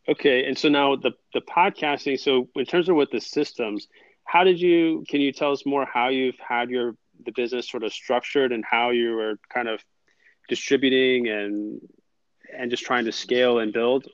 Okay. 0.08 0.46
And 0.46 0.56
so 0.56 0.68
now 0.68 0.96
the 0.96 1.12
the 1.34 1.42
podcasting, 1.42 2.18
so 2.18 2.48
in 2.56 2.64
terms 2.64 2.88
of 2.88 2.96
what 2.96 3.10
the 3.10 3.20
systems, 3.20 3.88
how 4.24 4.44
did 4.44 4.60
you 4.60 5.04
can 5.08 5.20
you 5.20 5.32
tell 5.32 5.52
us 5.52 5.66
more 5.66 5.84
how 5.84 6.08
you've 6.08 6.38
had 6.38 6.70
your 6.70 6.96
the 7.24 7.32
business 7.32 7.68
sort 7.68 7.84
of 7.84 7.92
structured 7.92 8.52
and 8.52 8.64
how 8.64 8.90
you 8.90 9.14
were 9.14 9.38
kind 9.52 9.68
of 9.68 9.80
distributing 10.48 11.28
and 11.28 11.80
and 12.56 12.70
just 12.70 12.84
trying 12.84 13.04
to 13.04 13.12
scale 13.12 13.58
and 13.58 13.72
build? 13.72 14.06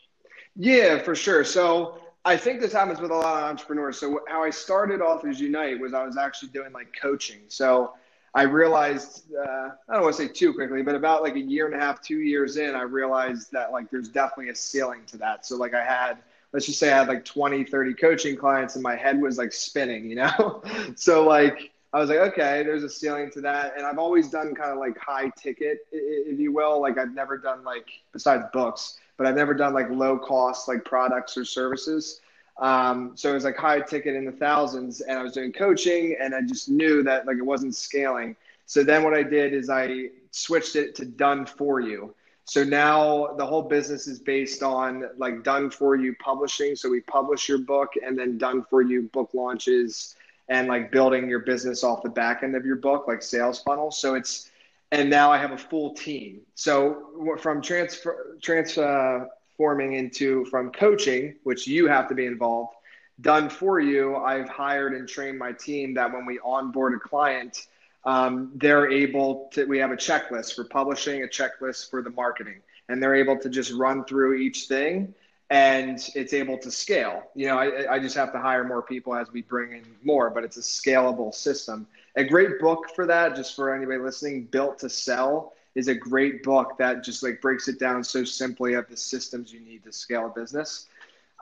Yeah, 0.56 0.98
for 0.98 1.14
sure. 1.14 1.44
So 1.44 2.00
I 2.28 2.37
think 2.37 2.61
this 2.61 2.75
happens 2.75 3.00
with 3.00 3.11
a 3.11 3.14
lot 3.14 3.42
of 3.42 3.50
entrepreneurs. 3.50 3.99
So 3.99 4.20
how 4.28 4.44
I 4.44 4.50
started 4.50 5.00
off 5.00 5.20
Authors 5.20 5.40
Unite 5.40 5.80
was 5.80 5.94
I 5.94 6.04
was 6.04 6.18
actually 6.18 6.50
doing 6.50 6.75
like 6.75 6.94
coaching. 7.00 7.40
So 7.49 7.94
I 8.35 8.42
realized 8.42 9.32
uh, 9.35 9.70
I 9.88 9.94
don't 9.94 10.02
want 10.02 10.14
to 10.14 10.23
say 10.26 10.28
too 10.28 10.52
quickly, 10.52 10.82
but 10.82 10.94
about 10.94 11.23
like 11.23 11.37
a 11.37 11.40
year 11.40 11.64
and 11.64 11.75
a 11.75 11.78
half, 11.78 12.02
two 12.02 12.18
years 12.18 12.58
in, 12.58 12.75
I 12.75 12.82
realized 12.82 13.50
that 13.52 13.73
like 13.73 13.90
there's 13.90 14.11
definitely 14.11 14.50
a 14.50 14.54
ceiling 14.54 15.00
to 15.06 15.16
that. 15.16 15.47
So 15.47 15.56
like 15.56 15.73
I 15.73 15.82
had 15.82 16.18
let's 16.52 16.66
just 16.66 16.78
say 16.78 16.92
I 16.92 16.99
had 16.99 17.08
like 17.08 17.25
20, 17.25 17.64
30 17.64 17.94
coaching 17.94 18.37
clients 18.37 18.75
and 18.75 18.82
my 18.82 18.94
head 18.94 19.20
was 19.20 19.38
like 19.38 19.52
spinning, 19.52 20.11
you 20.11 20.16
know? 20.16 20.62
so 20.97 21.26
like, 21.26 21.73
I 21.94 21.99
was 21.99 22.11
like, 22.11 22.18
okay, 22.18 22.62
there's 22.62 22.85
a 22.85 22.90
ceiling 22.90 23.30
to 23.30 23.40
that. 23.40 23.75
And 23.76 23.87
I've 23.87 23.99
always 23.99 24.28
done 24.28 24.54
kind 24.54 24.70
of 24.70 24.78
like 24.78 24.99
high 24.99 25.30
ticket, 25.30 25.87
if 25.90 26.38
you 26.38 26.52
will. 26.52 26.80
Like 26.80 26.99
I've 26.99 27.14
never 27.14 27.38
done 27.38 27.64
like, 27.64 27.88
besides 28.12 28.44
books, 28.52 28.99
but 29.18 29.26
I've 29.26 29.34
never 29.34 29.52
done 29.52 29.75
like 29.75 29.90
low 29.90 30.16
cost 30.16 30.68
like 30.68 30.84
products 30.84 31.37
or 31.37 31.44
services. 31.44 32.20
Um, 32.58 33.12
so 33.14 33.30
it 33.30 33.34
was 33.34 33.44
like 33.44 33.56
high 33.56 33.80
ticket 33.80 34.16
in 34.16 34.25
the 34.25 34.32
thousands 34.32 35.00
and 35.00 35.18
I 35.18 35.22
was 35.22 35.32
doing 35.32 35.52
coaching 35.52 36.16
and 36.18 36.34
I 36.34 36.40
just 36.40 36.70
knew 36.70 37.02
that 37.02 37.26
like 37.26 37.37
it 37.37 37.42
wasn't 37.44 37.76
scaling. 37.76 38.34
So 38.64 38.82
then 38.82 39.02
what 39.02 39.14
I 39.14 39.22
did 39.22 39.52
is 39.52 39.68
I 39.68 40.08
switched 40.30 40.76
it 40.76 40.94
to 40.96 41.04
done 41.04 41.44
for 41.46 41.80
you. 41.80 42.14
So 42.44 42.64
now 42.64 43.34
the 43.37 43.44
whole 43.44 43.62
business 43.62 44.06
is 44.06 44.20
based 44.20 44.62
on 44.62 45.04
like 45.18 45.42
done 45.42 45.68
for 45.68 45.96
you 45.96 46.14
publishing. 46.16 46.75
So 46.76 46.88
we 46.88 47.00
publish 47.02 47.48
your 47.48 47.58
book 47.58 47.92
and 48.02 48.18
then 48.18 48.38
done 48.38 48.64
for 48.70 48.82
you 48.82 49.02
book 49.12 49.30
launches 49.34 50.16
and 50.48 50.66
like 50.66 50.90
building 50.90 51.28
your 51.28 51.40
business 51.40 51.84
off 51.84 52.02
the 52.02 52.08
back 52.08 52.42
end 52.42 52.56
of 52.56 52.64
your 52.64 52.76
book, 52.76 53.06
like 53.06 53.22
sales 53.22 53.60
funnel. 53.60 53.90
So 53.90 54.14
it's, 54.14 54.50
and 54.90 55.11
now 55.11 55.30
I 55.30 55.38
have 55.38 55.52
a 55.52 55.59
full 55.59 55.95
team. 55.95 56.40
So 56.54 57.37
from 57.38 57.61
transfer, 57.61 58.37
transforming 58.40 59.95
into 59.95 60.45
from 60.47 60.71
coaching, 60.73 61.37
which 61.45 61.66
you 61.66 61.88
have 61.88 62.09
to 62.09 62.14
be 62.14 62.26
involved, 62.26 62.75
done 63.21 63.50
for 63.50 63.80
you, 63.80 64.16
I've 64.16 64.49
hired 64.49 64.95
and 64.95 65.09
trained 65.09 65.38
my 65.38 65.52
team 65.52 65.95
that 65.95 66.12
when 66.12 66.25
we 66.25 66.38
onboard 66.45 66.95
a 66.95 66.99
client, 66.99 67.66
um, 68.04 68.52
they're 68.54 68.90
able 68.90 69.50
to, 69.52 69.64
we 69.64 69.78
have 69.78 69.90
a 69.90 69.97
checklist 69.97 70.54
for 70.54 70.64
publishing, 70.64 71.25
a 71.25 71.26
checklist 71.26 71.90
for 71.90 72.00
the 72.00 72.11
marketing, 72.11 72.61
and 72.88 73.02
they're 73.02 73.16
able 73.16 73.37
to 73.38 73.49
just 73.50 73.73
run 73.73 74.04
through 74.04 74.35
each 74.35 74.66
thing 74.66 75.14
and 75.50 76.11
it's 76.14 76.33
able 76.33 76.59
to 76.59 76.71
scale. 76.71 77.23
You 77.35 77.47
know, 77.49 77.59
I, 77.59 77.95
I 77.95 77.99
just 77.99 78.14
have 78.16 78.33
to 78.33 78.38
hire 78.38 78.64
more 78.64 78.83
people 78.83 79.14
as 79.14 79.33
we 79.33 79.42
bring 79.42 79.73
in 79.73 79.83
more, 80.04 80.30
but 80.30 80.45
it's 80.45 80.59
a 80.59 80.61
scalable 80.61 81.35
system. 81.35 81.87
A 82.18 82.25
great 82.25 82.58
book 82.58 82.90
for 82.96 83.06
that, 83.06 83.37
just 83.37 83.54
for 83.54 83.72
anybody 83.72 84.00
listening, 84.00 84.46
Built 84.46 84.80
to 84.80 84.90
Sell 84.90 85.52
is 85.76 85.87
a 85.87 85.94
great 85.94 86.42
book 86.42 86.76
that 86.76 87.04
just 87.04 87.22
like 87.22 87.40
breaks 87.40 87.68
it 87.68 87.78
down 87.78 88.02
so 88.02 88.25
simply 88.25 88.75
of 88.75 88.88
the 88.88 88.96
systems 88.96 89.52
you 89.52 89.60
need 89.60 89.84
to 89.84 89.92
scale 89.92 90.26
a 90.26 90.28
business. 90.28 90.88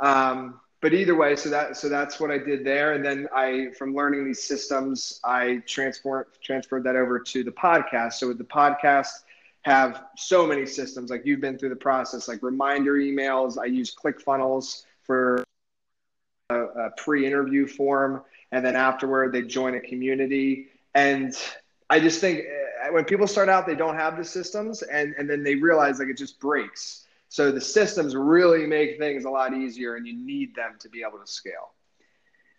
Um, 0.03 0.61
but 0.83 0.93
either 0.93 1.17
way, 1.17 1.35
so 1.35 1.49
that 1.49 1.79
so 1.79 1.89
that's 1.89 2.21
what 2.21 2.31
I 2.31 2.37
did 2.37 2.63
there, 2.63 2.93
and 2.93 3.03
then 3.03 3.27
I 3.35 3.69
from 3.79 3.95
learning 3.95 4.27
these 4.27 4.45
systems, 4.45 5.19
I 5.25 5.63
transfer 5.67 6.29
transferred 6.43 6.85
that 6.85 6.95
over 6.95 7.21
to 7.21 7.43
the 7.43 7.51
podcast. 7.51 8.13
So 8.15 8.29
with 8.29 8.37
the 8.37 8.45
podcast, 8.45 9.09
have 9.63 10.05
so 10.15 10.47
many 10.47 10.67
systems 10.67 11.09
like 11.09 11.25
you've 11.25 11.41
been 11.41 11.57
through 11.57 11.71
the 11.71 11.77
process, 11.77 12.29
like 12.29 12.43
reminder 12.43 12.97
emails. 12.97 13.57
I 13.59 13.65
use 13.65 13.95
ClickFunnels 13.95 14.85
for 15.05 15.43
a, 16.77 16.91
pre-interview 16.97 17.67
form, 17.67 18.23
and 18.53 18.65
then 18.65 18.77
afterward 18.77 19.33
they 19.33 19.43
join 19.43 19.75
a 19.75 19.81
community. 19.81 20.69
And 20.95 21.35
I 21.91 22.01
just 22.01 22.21
think 22.21 22.41
uh, 22.41 22.93
when 22.93 23.05
people 23.05 23.27
start 23.27 23.49
out, 23.49 23.67
they 23.67 23.75
don't 23.75 23.97
have 23.97 24.17
the 24.17 24.25
systems, 24.25 24.83
and 24.83 25.15
and 25.19 25.29
then 25.29 25.43
they 25.43 25.55
realize 25.55 25.99
like 25.99 26.09
it 26.09 26.19
just 26.19 26.41
breaks 26.41 27.07
so 27.29 27.51
the 27.51 27.61
systems 27.61 28.15
really 28.15 28.67
make 28.67 28.99
things 28.99 29.25
a 29.25 29.31
lot 29.31 29.55
easier, 29.55 29.97
and 29.97 30.07
you 30.07 30.17
need 30.17 30.55
them 30.55 30.77
to 30.81 30.89
be 30.89 31.03
able 31.07 31.19
to 31.19 31.31
scale. 31.31 31.73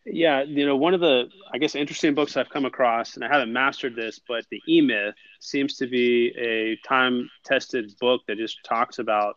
Yeah, 0.06 0.44
you 0.44 0.66
know, 0.66 0.78
one 0.78 0.94
of 0.94 1.02
the 1.02 1.30
I 1.52 1.58
guess 1.58 1.76
interesting 1.76 2.14
books 2.14 2.38
I've 2.38 2.50
come 2.50 2.66
across, 2.66 3.16
and 3.16 3.26
I 3.26 3.28
haven't 3.28 3.52
mastered 3.52 3.96
this, 3.96 4.20
but 4.26 4.46
the 4.50 4.62
E 4.68 4.82
Myth 4.82 5.16
seems 5.40 5.78
to 5.78 5.88
be 5.88 6.34
a 6.38 6.78
time-tested 6.88 7.96
book 8.00 8.22
that 8.28 8.38
just 8.38 8.64
talks 8.64 9.00
about, 9.00 9.36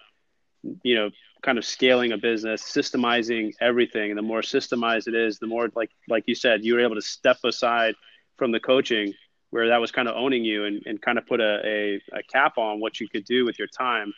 you 0.82 0.94
know, 0.94 1.10
kind 1.42 1.58
of 1.58 1.64
scaling 1.64 2.12
a 2.12 2.18
business, 2.18 2.62
systemizing 2.62 3.52
everything. 3.60 4.10
And 4.10 4.18
the 4.18 4.22
more 4.22 4.40
systemized 4.40 5.08
it 5.08 5.14
is, 5.14 5.38
the 5.38 5.46
more 5.46 5.68
like 5.74 5.90
like 6.08 6.24
you 6.26 6.34
said, 6.34 6.64
you 6.64 6.74
were 6.74 6.80
able 6.80 6.96
to 6.96 7.02
step 7.02 7.38
aside 7.44 7.94
from 8.36 8.52
the 8.52 8.60
coaching 8.60 9.14
where 9.50 9.68
that 9.68 9.80
was 9.80 9.90
kind 9.90 10.06
of 10.06 10.14
owning 10.16 10.44
you 10.44 10.64
and, 10.64 10.82
and 10.86 11.02
kind 11.02 11.18
of 11.18 11.26
put 11.26 11.40
a, 11.40 11.60
a, 11.66 11.94
a 12.12 12.22
cap 12.32 12.56
on 12.56 12.78
what 12.78 13.00
you 13.00 13.08
could 13.08 13.24
do 13.24 13.44
with 13.44 13.58
your 13.58 13.66
time 13.66 14.12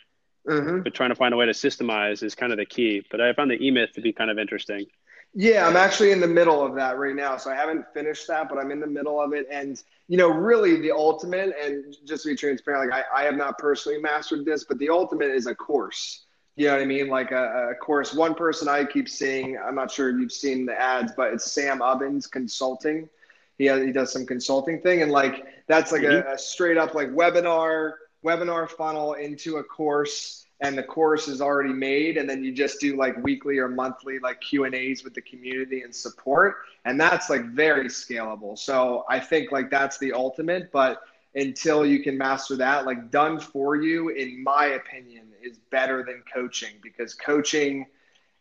Mm-hmm. 0.47 0.81
But 0.81 0.93
trying 0.93 1.09
to 1.09 1.15
find 1.15 1.33
a 1.33 1.37
way 1.37 1.45
to 1.45 1.53
systemize 1.53 2.23
is 2.23 2.35
kind 2.35 2.51
of 2.51 2.57
the 2.57 2.65
key. 2.65 3.05
But 3.09 3.21
I 3.21 3.33
found 3.33 3.51
the 3.51 3.61
E 3.63 3.71
Myth 3.71 3.91
to 3.93 4.01
be 4.01 4.11
kind 4.11 4.29
of 4.29 4.37
interesting. 4.37 4.85
Yeah, 5.33 5.67
I'm 5.67 5.77
actually 5.77 6.11
in 6.11 6.19
the 6.19 6.27
middle 6.27 6.63
of 6.63 6.75
that 6.75 6.97
right 6.97 7.15
now. 7.15 7.37
So 7.37 7.49
I 7.49 7.55
haven't 7.55 7.85
finished 7.93 8.27
that, 8.27 8.49
but 8.49 8.59
I'm 8.59 8.69
in 8.69 8.79
the 8.79 8.87
middle 8.87 9.19
of 9.19 9.33
it. 9.33 9.47
And, 9.49 9.81
you 10.07 10.17
know, 10.17 10.29
really 10.29 10.79
the 10.79 10.91
ultimate, 10.91 11.55
and 11.59 11.95
just 12.05 12.23
to 12.23 12.29
be 12.29 12.35
transparent, 12.35 12.91
like 12.91 13.05
I, 13.11 13.21
I 13.21 13.25
have 13.25 13.35
not 13.35 13.57
personally 13.57 13.99
mastered 13.99 14.45
this, 14.45 14.63
but 14.63 14.77
the 14.77 14.89
ultimate 14.89 15.31
is 15.31 15.47
a 15.47 15.55
course. 15.55 16.25
You 16.55 16.67
know 16.67 16.73
what 16.73 16.81
I 16.81 16.85
mean? 16.85 17.07
Like 17.07 17.31
uh, 17.31 17.35
uh, 17.35 17.39
a, 17.39 17.71
a 17.71 17.75
course. 17.75 18.13
One 18.13 18.35
person 18.35 18.67
I 18.67 18.85
keep 18.85 19.09
seeing, 19.09 19.57
I'm 19.57 19.75
not 19.75 19.91
sure 19.91 20.09
if 20.09 20.19
you've 20.19 20.31
seen 20.31 20.65
the 20.65 20.79
ads, 20.79 21.13
but 21.15 21.33
it's 21.33 21.51
Sam 21.51 21.81
Ovens 21.81 22.27
Consulting. 22.27 23.09
He, 23.57 23.65
has, 23.65 23.83
he 23.83 23.91
does 23.91 24.11
some 24.11 24.25
consulting 24.25 24.81
thing. 24.81 25.01
And 25.01 25.11
like, 25.11 25.45
that's 25.67 25.91
like 25.91 26.01
mm-hmm. 26.01 26.27
a, 26.27 26.33
a 26.33 26.37
straight 26.37 26.77
up 26.77 26.93
like 26.93 27.09
webinar 27.09 27.93
webinar 28.23 28.69
funnel 28.69 29.13
into 29.13 29.57
a 29.57 29.63
course 29.63 30.45
and 30.61 30.77
the 30.77 30.83
course 30.83 31.27
is 31.27 31.41
already 31.41 31.73
made 31.73 32.17
and 32.17 32.29
then 32.29 32.43
you 32.43 32.51
just 32.51 32.79
do 32.79 32.95
like 32.95 33.21
weekly 33.21 33.57
or 33.57 33.67
monthly 33.67 34.17
like 34.19 34.39
q 34.39 34.63
and 34.63 34.73
a's 34.73 35.03
with 35.03 35.13
the 35.13 35.21
community 35.21 35.81
and 35.81 35.93
support 35.93 36.55
and 36.85 36.99
that's 36.99 37.29
like 37.29 37.45
very 37.47 37.87
scalable 37.87 38.57
so 38.57 39.03
i 39.09 39.19
think 39.19 39.51
like 39.51 39.69
that's 39.69 39.97
the 39.97 40.13
ultimate 40.13 40.71
but 40.71 41.01
until 41.35 41.85
you 41.85 42.01
can 42.01 42.17
master 42.17 42.55
that 42.55 42.85
like 42.85 43.11
done 43.11 43.39
for 43.39 43.75
you 43.75 44.09
in 44.09 44.41
my 44.41 44.67
opinion 44.67 45.25
is 45.43 45.57
better 45.69 46.03
than 46.03 46.23
coaching 46.33 46.71
because 46.81 47.13
coaching 47.13 47.85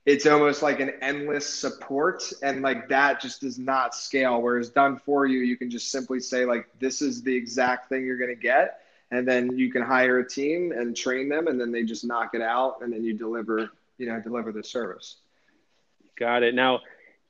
it's 0.04 0.26
almost 0.26 0.62
like 0.62 0.80
an 0.80 0.92
endless 1.00 1.48
support 1.48 2.24
and 2.42 2.60
like 2.60 2.88
that 2.88 3.20
just 3.20 3.40
does 3.40 3.58
not 3.58 3.94
scale. 3.94 4.42
Whereas 4.42 4.68
done 4.68 4.98
for 4.98 5.26
you 5.26 5.40
you 5.40 5.56
can 5.56 5.70
just 5.70 5.90
simply 5.90 6.20
say 6.20 6.44
like 6.44 6.66
this 6.80 7.02
is 7.02 7.22
the 7.22 7.34
exact 7.34 7.88
thing 7.88 8.04
you're 8.04 8.18
going 8.18 8.34
to 8.34 8.40
get. 8.40 8.80
And 9.10 9.28
then 9.28 9.58
you 9.58 9.70
can 9.70 9.82
hire 9.82 10.18
a 10.18 10.28
team 10.28 10.72
and 10.72 10.96
train 10.96 11.28
them 11.28 11.46
and 11.46 11.60
then 11.60 11.70
they 11.70 11.84
just 11.84 12.04
knock 12.04 12.30
it 12.34 12.40
out 12.40 12.78
and 12.80 12.92
then 12.92 13.04
you 13.04 13.14
deliver 13.14 13.70
you 13.98 14.06
know 14.06 14.20
deliver 14.20 14.50
the 14.50 14.64
service. 14.64 15.16
Got 16.18 16.42
it. 16.42 16.54
Now 16.54 16.80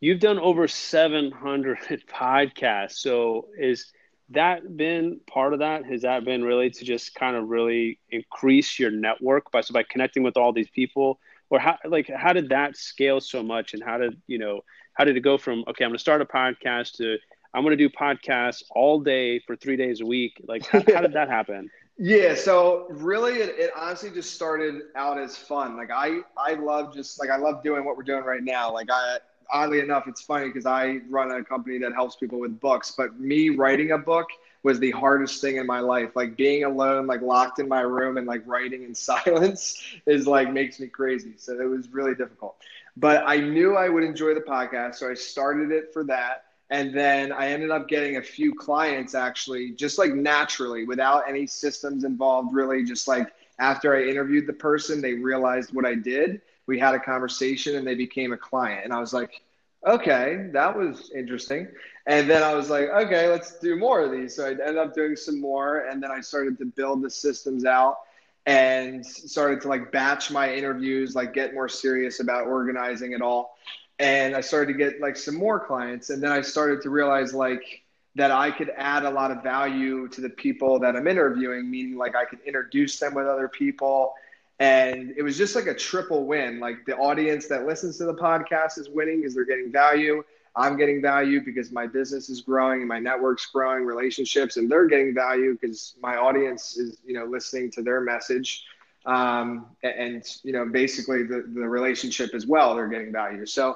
you've 0.00 0.20
done 0.20 0.38
over 0.38 0.66
700 0.66 1.78
podcasts. 2.08 2.92
So 2.92 3.48
is 3.58 3.92
that 4.32 4.76
been 4.76 5.20
part 5.26 5.52
of 5.52 5.60
that 5.60 5.84
has 5.84 6.02
that 6.02 6.24
been 6.24 6.44
really 6.44 6.70
to 6.70 6.84
just 6.84 7.14
kind 7.14 7.36
of 7.36 7.48
really 7.48 7.98
increase 8.10 8.78
your 8.78 8.90
network 8.90 9.50
by 9.50 9.60
so 9.60 9.72
by 9.72 9.82
connecting 9.82 10.22
with 10.22 10.36
all 10.36 10.52
these 10.52 10.70
people 10.70 11.18
or 11.50 11.58
how 11.58 11.76
like 11.84 12.08
how 12.08 12.32
did 12.32 12.48
that 12.48 12.76
scale 12.76 13.20
so 13.20 13.42
much 13.42 13.74
and 13.74 13.82
how 13.82 13.98
did 13.98 14.20
you 14.26 14.38
know 14.38 14.60
how 14.94 15.04
did 15.04 15.16
it 15.16 15.20
go 15.20 15.38
from 15.38 15.64
okay 15.68 15.84
i'm 15.84 15.90
going 15.90 15.96
to 15.96 15.98
start 15.98 16.20
a 16.20 16.24
podcast 16.24 16.92
to 16.92 17.16
I'm 17.54 17.62
going 17.62 17.76
to 17.76 17.88
do 17.88 17.90
podcasts 17.90 18.62
all 18.70 19.00
day 19.00 19.38
for 19.40 19.56
three 19.56 19.76
days 19.76 20.00
a 20.00 20.06
week. 20.06 20.40
Like, 20.46 20.66
how, 20.66 20.82
how 20.92 21.02
did 21.02 21.12
that 21.12 21.28
happen? 21.38 21.70
Yeah, 21.98 22.34
so 22.34 22.86
really, 22.88 23.34
it, 23.34 23.54
it, 23.58 23.70
honestly 23.76 24.10
just 24.10 24.34
started 24.34 24.82
out 24.96 25.18
as 25.18 25.36
fun. 25.36 25.76
Like, 25.76 25.90
I 25.90 26.20
I 26.38 26.54
love 26.54 26.94
just 26.94 27.20
like 27.20 27.28
I 27.28 27.36
love 27.36 27.62
doing 27.62 27.84
what 27.84 27.96
we're 27.96 28.02
doing 28.02 28.24
right 28.24 28.42
now. 28.42 28.72
Like, 28.72 28.88
I 28.90 29.18
oddly 29.50 29.80
enough, 29.80 30.06
it's 30.06 30.22
funny 30.22 30.46
because 30.46 30.66
I 30.66 31.00
run 31.08 31.30
a 31.30 31.42
company 31.44 31.78
that 31.78 31.92
helps 31.92 32.16
people 32.16 32.38
with 32.38 32.60
books, 32.60 32.92
but 32.96 33.18
me 33.18 33.50
writing 33.50 33.92
a 33.92 33.98
book 33.98 34.28
was 34.62 34.78
the 34.78 34.90
hardest 34.92 35.40
thing 35.40 35.56
in 35.56 35.66
my 35.66 35.80
life. 35.80 36.14
Like 36.14 36.36
being 36.36 36.64
alone, 36.64 37.06
like 37.06 37.20
locked 37.20 37.58
in 37.58 37.68
my 37.68 37.80
room 37.80 38.16
and 38.16 38.26
like 38.26 38.42
writing 38.46 38.84
in 38.84 38.94
silence 38.94 39.82
is 40.06 40.26
like 40.26 40.52
makes 40.52 40.78
me 40.80 40.86
crazy. 40.86 41.34
So 41.36 41.60
it 41.60 41.64
was 41.64 41.88
really 41.88 42.14
difficult. 42.14 42.56
But 42.96 43.24
I 43.26 43.36
knew 43.38 43.76
I 43.76 43.88
would 43.88 44.04
enjoy 44.04 44.34
the 44.34 44.40
podcast, 44.40 44.96
so 44.96 45.10
I 45.10 45.14
started 45.14 45.70
it 45.70 45.92
for 45.92 46.04
that. 46.04 46.44
And 46.70 46.94
then 46.96 47.32
I 47.32 47.48
ended 47.48 47.70
up 47.70 47.86
getting 47.88 48.16
a 48.16 48.22
few 48.22 48.54
clients 48.54 49.14
actually, 49.14 49.72
just 49.72 49.98
like 49.98 50.14
naturally, 50.14 50.84
without 50.84 51.28
any 51.28 51.46
systems 51.46 52.04
involved, 52.04 52.54
really, 52.54 52.82
just 52.84 53.06
like 53.08 53.28
after 53.58 53.94
I 53.94 54.04
interviewed 54.04 54.46
the 54.46 54.54
person, 54.54 55.00
they 55.00 55.14
realized 55.14 55.74
what 55.74 55.84
I 55.84 55.94
did. 55.94 56.40
We 56.66 56.78
had 56.78 56.94
a 56.94 57.00
conversation 57.00 57.76
and 57.76 57.86
they 57.86 57.94
became 57.94 58.32
a 58.32 58.36
client. 58.36 58.84
And 58.84 58.92
I 58.92 59.00
was 59.00 59.12
like, 59.12 59.42
okay, 59.86 60.48
that 60.52 60.76
was 60.76 61.10
interesting. 61.14 61.68
And 62.06 62.28
then 62.30 62.42
I 62.42 62.54
was 62.54 62.70
like, 62.70 62.88
okay, 62.88 63.28
let's 63.28 63.58
do 63.58 63.76
more 63.76 64.00
of 64.00 64.12
these. 64.12 64.36
So 64.36 64.46
I 64.46 64.50
ended 64.50 64.78
up 64.78 64.94
doing 64.94 65.16
some 65.16 65.40
more. 65.40 65.88
And 65.88 66.02
then 66.02 66.10
I 66.10 66.20
started 66.20 66.58
to 66.58 66.64
build 66.64 67.02
the 67.02 67.10
systems 67.10 67.64
out 67.64 67.98
and 68.46 69.04
started 69.04 69.60
to 69.62 69.68
like 69.68 69.92
batch 69.92 70.30
my 70.30 70.52
interviews, 70.52 71.14
like 71.14 71.32
get 71.32 71.54
more 71.54 71.68
serious 71.68 72.20
about 72.20 72.46
organizing 72.46 73.12
it 73.12 73.22
all 73.22 73.56
and 74.02 74.34
I 74.34 74.40
started 74.40 74.72
to 74.72 74.78
get 74.78 75.00
like 75.00 75.16
some 75.16 75.36
more 75.36 75.60
clients. 75.60 76.10
And 76.10 76.22
then 76.22 76.32
I 76.32 76.40
started 76.40 76.82
to 76.82 76.90
realize 76.90 77.32
like 77.32 77.82
that 78.16 78.32
I 78.32 78.50
could 78.50 78.70
add 78.76 79.04
a 79.04 79.10
lot 79.10 79.30
of 79.30 79.42
value 79.42 80.08
to 80.08 80.20
the 80.20 80.28
people 80.28 80.80
that 80.80 80.96
I'm 80.96 81.06
interviewing, 81.06 81.70
meaning 81.70 81.96
like 81.96 82.16
I 82.16 82.24
could 82.24 82.40
introduce 82.44 82.98
them 82.98 83.14
with 83.14 83.26
other 83.26 83.48
people. 83.48 84.14
And 84.58 85.14
it 85.16 85.22
was 85.22 85.36
just 85.36 85.54
like 85.56 85.66
a 85.66 85.74
triple 85.74 86.26
win. 86.26 86.60
Like 86.60 86.84
the 86.86 86.96
audience 86.96 87.48
that 87.48 87.66
listens 87.66 87.98
to 87.98 88.04
the 88.04 88.14
podcast 88.14 88.78
is 88.78 88.88
winning 88.88 89.20
because 89.20 89.34
they're 89.34 89.44
getting 89.44 89.72
value. 89.72 90.22
I'm 90.56 90.76
getting 90.76 91.00
value 91.02 91.40
because 91.44 91.72
my 91.72 91.86
business 91.86 92.28
is 92.28 92.40
growing 92.42 92.80
and 92.80 92.88
my 92.88 92.98
network's 92.98 93.46
growing, 93.46 93.84
relationships, 93.84 94.56
and 94.56 94.70
they're 94.70 94.86
getting 94.86 95.14
value 95.14 95.56
because 95.60 95.94
my 96.00 96.16
audience 96.16 96.76
is, 96.76 96.98
you 97.04 97.14
know, 97.14 97.24
listening 97.24 97.70
to 97.72 97.82
their 97.82 98.00
message. 98.00 98.64
um, 99.06 99.66
and 99.82 100.24
you 100.44 100.52
know 100.52 100.66
basically 100.66 101.22
the, 101.24 101.44
the 101.54 101.68
relationship 101.68 102.34
as 102.34 102.46
well 102.46 102.74
they're 102.74 102.88
getting 102.88 103.12
value 103.12 103.44
so 103.46 103.74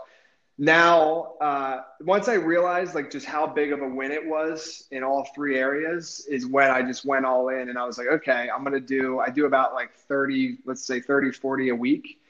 now 0.58 1.34
uh, 1.40 1.82
once 2.00 2.28
i 2.28 2.34
realized 2.34 2.94
like 2.94 3.10
just 3.10 3.26
how 3.26 3.46
big 3.46 3.72
of 3.72 3.82
a 3.82 3.88
win 3.88 4.10
it 4.10 4.26
was 4.26 4.84
in 4.90 5.02
all 5.02 5.28
three 5.34 5.58
areas 5.58 6.26
is 6.30 6.46
when 6.46 6.70
i 6.70 6.82
just 6.82 7.04
went 7.04 7.26
all 7.26 7.48
in 7.48 7.68
and 7.68 7.78
i 7.78 7.84
was 7.84 7.98
like 7.98 8.06
okay 8.06 8.48
i'm 8.54 8.64
gonna 8.64 8.80
do 8.80 9.18
i 9.18 9.28
do 9.28 9.46
about 9.46 9.74
like 9.74 9.94
30 10.08 10.58
let's 10.64 10.84
say 10.84 11.00
30 11.00 11.32
40 11.32 11.68
a 11.70 11.74
week 11.74 12.20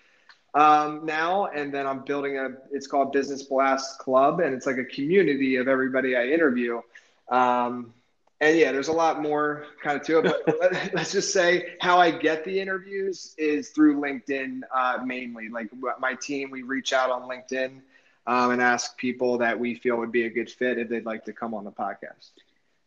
um, 0.55 1.05
now 1.05 1.47
and 1.47 1.73
then 1.73 1.87
i'm 1.87 2.01
building 2.01 2.39
a 2.39 2.49
it's 2.73 2.87
called 2.87 3.13
business 3.13 3.43
blast 3.45 3.99
club 3.99 4.41
and 4.41 4.55
it's 4.55 4.67
like 4.67 4.79
a 4.79 4.85
community 4.85 5.57
of 5.57 5.69
everybody 5.69 6.17
i 6.17 6.27
interview 6.27 6.81
um, 7.29 7.93
and 8.41 8.59
yeah, 8.59 8.71
there's 8.71 8.89
a 8.89 8.93
lot 8.93 9.23
more 9.23 9.65
kind 9.83 9.99
of 9.99 10.07
to 10.07 10.19
it. 10.19 10.25
But 10.47 10.61
let, 10.61 10.95
us 10.95 11.13
just 11.13 11.33
say 11.33 11.75
how 11.81 11.99
I 11.99 12.11
get 12.11 12.45
the 12.45 12.61
interviews 12.61 13.35
is 13.39 13.71
through 13.71 13.99
LinkedIn 13.99 14.61
uh, 14.75 14.99
mainly. 15.05 15.49
Like 15.49 15.71
my 15.99 16.15
team, 16.15 16.51
we 16.51 16.63
reach 16.63 16.93
out 16.93 17.11
on 17.11 17.23
LinkedIn 17.23 17.81
um, 18.27 18.51
and 18.51 18.63
ask 18.63 18.97
people 18.97 19.39
that 19.39 19.59
we 19.59 19.75
feel 19.75 19.97
would 19.97 20.13
be 20.13 20.25
a 20.27 20.31
good 20.31 20.51
fit 20.51 20.79
if 20.79 20.89
they'd 20.89 21.07
like 21.07 21.25
to 21.25 21.33
come 21.33 21.55
on 21.55 21.65
the 21.65 21.73
podcast. 21.73 22.31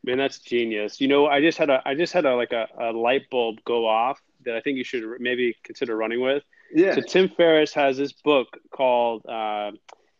Man, 0.03 0.17
that's 0.17 0.39
genius. 0.39 1.01
You 1.01 1.07
know, 1.07 1.27
I 1.27 1.41
just 1.41 1.57
had 1.57 1.69
a, 1.69 1.81
I 1.85 1.93
just 1.93 2.13
had 2.13 2.25
a 2.25 2.35
like 2.35 2.53
a, 2.53 2.67
a 2.79 2.91
light 2.91 3.29
bulb 3.29 3.57
go 3.65 3.87
off 3.87 4.21
that 4.45 4.55
I 4.55 4.61
think 4.61 4.77
you 4.77 4.83
should 4.83 5.03
maybe 5.19 5.55
consider 5.63 5.95
running 5.95 6.21
with. 6.21 6.43
Yeah. 6.73 6.95
So 6.95 7.01
Tim 7.01 7.29
Ferriss 7.29 7.73
has 7.73 7.97
this 7.97 8.13
book 8.13 8.57
called. 8.71 9.25
Uh, 9.25 9.71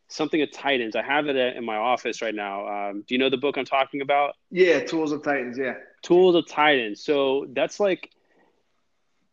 something 0.09 0.41
of 0.41 0.51
Titans. 0.51 0.95
I 0.95 1.03
have 1.03 1.27
it 1.27 1.35
in 1.55 1.63
my 1.63 1.77
office 1.77 2.21
right 2.21 2.33
now. 2.33 2.67
Um, 2.67 3.03
do 3.07 3.13
you 3.13 3.19
know 3.19 3.29
the 3.29 3.38
book 3.38 3.57
I'm 3.57 3.65
talking 3.65 4.01
about? 4.01 4.33
Yeah, 4.49 4.79
Tools 4.79 5.11
of 5.11 5.23
Titans. 5.23 5.55
Yeah, 5.57 5.75
Tools 6.01 6.33
of 6.33 6.47
Titans. 6.47 7.03
So 7.03 7.45
that's 7.53 7.79
like, 7.79 8.09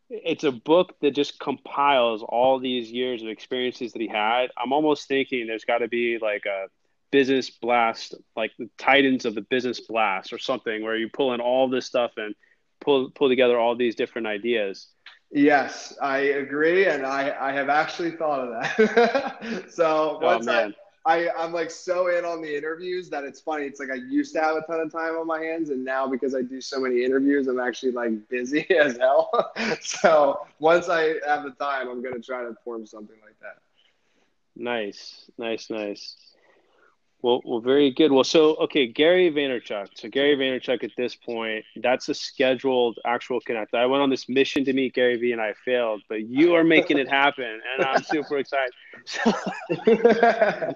it's 0.08 0.44
a 0.44 0.52
book 0.52 0.94
that 1.00 1.12
just 1.12 1.38
compiles 1.40 2.22
all 2.22 2.58
these 2.58 2.90
years 2.90 3.22
of 3.22 3.28
experiences 3.28 3.92
that 3.92 4.00
he 4.00 4.08
had. 4.08 4.48
I'm 4.56 4.72
almost 4.72 5.08
thinking 5.08 5.46
there's 5.46 5.64
got 5.64 5.78
to 5.78 5.88
be 5.88 6.18
like 6.20 6.44
a 6.46 6.66
business 7.10 7.50
blast, 7.50 8.14
like 8.36 8.52
the 8.58 8.68
Titans 8.78 9.24
of 9.24 9.34
the 9.34 9.40
business 9.40 9.80
blast 9.80 10.32
or 10.32 10.38
something, 10.38 10.82
where 10.82 10.96
you 10.96 11.08
pull 11.12 11.34
in 11.34 11.40
all 11.40 11.68
this 11.68 11.86
stuff 11.86 12.12
and 12.16 12.34
pull 12.80 13.10
pull 13.10 13.28
together 13.28 13.58
all 13.58 13.74
these 13.74 13.94
different 13.94 14.26
ideas. 14.26 14.88
Yes, 15.32 15.96
I 16.00 16.18
agree, 16.18 16.86
and 16.86 17.04
I, 17.04 17.34
I 17.40 17.52
have 17.52 17.68
actually 17.68 18.12
thought 18.12 18.40
of 18.40 18.50
that. 18.50 19.64
so 19.70 20.18
oh, 20.22 20.24
once 20.24 20.46
oh, 20.46 20.52
I, 20.52 20.74
I 21.06 21.30
I'm 21.38 21.52
like 21.52 21.70
so 21.70 22.08
in 22.08 22.24
on 22.24 22.42
the 22.42 22.56
interviews 22.56 23.08
that 23.10 23.22
it's 23.22 23.40
funny. 23.40 23.64
It's 23.64 23.78
like 23.78 23.90
I 23.90 23.94
used 23.94 24.34
to 24.34 24.40
have 24.40 24.56
a 24.56 24.62
ton 24.62 24.80
of 24.80 24.90
time 24.90 25.14
on 25.16 25.26
my 25.26 25.40
hands, 25.40 25.70
and 25.70 25.84
now 25.84 26.08
because 26.08 26.34
I 26.34 26.42
do 26.42 26.60
so 26.60 26.80
many 26.80 27.04
interviews, 27.04 27.46
I'm 27.46 27.60
actually 27.60 27.92
like 27.92 28.28
busy 28.28 28.66
as 28.76 28.96
hell. 28.98 29.30
so 29.80 30.46
once 30.58 30.88
I 30.88 31.14
have 31.26 31.44
the 31.44 31.54
time, 31.58 31.88
I'm 31.88 32.02
gonna 32.02 32.20
try 32.20 32.42
to 32.42 32.56
form 32.64 32.86
something 32.86 33.16
like 33.24 33.38
that. 33.40 33.58
Nice, 34.56 35.30
nice, 35.38 35.70
nice. 35.70 36.16
Well, 37.26 37.42
well, 37.44 37.58
very 37.58 37.90
good. 37.90 38.12
Well, 38.12 38.22
so 38.22 38.54
okay, 38.54 38.86
Gary 38.86 39.32
Vaynerchuk. 39.32 39.88
So 39.94 40.08
Gary 40.08 40.36
Vaynerchuk 40.36 40.84
at 40.84 40.92
this 40.96 41.16
point, 41.16 41.64
that's 41.74 42.08
a 42.08 42.14
scheduled 42.14 43.00
actual 43.04 43.40
connect. 43.40 43.74
I 43.74 43.84
went 43.86 44.00
on 44.00 44.10
this 44.10 44.28
mission 44.28 44.64
to 44.64 44.72
meet 44.72 44.94
Gary 44.94 45.16
Vee 45.16 45.32
and 45.32 45.40
I 45.40 45.54
failed, 45.64 46.02
but 46.08 46.28
you 46.28 46.54
are 46.54 46.62
making 46.62 46.98
it 46.98 47.08
happen, 47.08 47.60
and 47.74 47.84
I'm 47.84 48.04
super 48.04 48.38
excited. 48.38 48.72
So, 49.06 49.32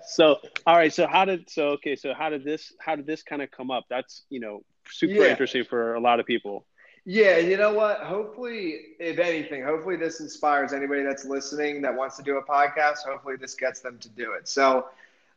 so, 0.08 0.40
all 0.66 0.74
right. 0.74 0.92
So 0.92 1.06
how 1.06 1.24
did 1.24 1.48
so 1.48 1.68
okay? 1.68 1.94
So 1.94 2.14
how 2.14 2.28
did 2.30 2.42
this 2.42 2.72
how 2.80 2.96
did 2.96 3.06
this 3.06 3.22
kind 3.22 3.42
of 3.42 3.52
come 3.52 3.70
up? 3.70 3.84
That's 3.88 4.24
you 4.28 4.40
know 4.40 4.64
super 4.90 5.22
yeah. 5.22 5.30
interesting 5.30 5.62
for 5.62 5.94
a 5.94 6.00
lot 6.00 6.18
of 6.18 6.26
people. 6.26 6.66
Yeah, 7.04 7.36
you 7.38 7.58
know 7.58 7.72
what? 7.72 8.00
Hopefully, 8.00 8.96
if 8.98 9.20
anything, 9.20 9.62
hopefully 9.62 9.94
this 9.94 10.18
inspires 10.18 10.72
anybody 10.72 11.04
that's 11.04 11.24
listening 11.24 11.80
that 11.82 11.94
wants 11.94 12.16
to 12.16 12.24
do 12.24 12.38
a 12.38 12.42
podcast. 12.42 13.06
Hopefully, 13.08 13.36
this 13.36 13.54
gets 13.54 13.78
them 13.78 13.98
to 14.00 14.08
do 14.08 14.32
it. 14.32 14.48
So, 14.48 14.86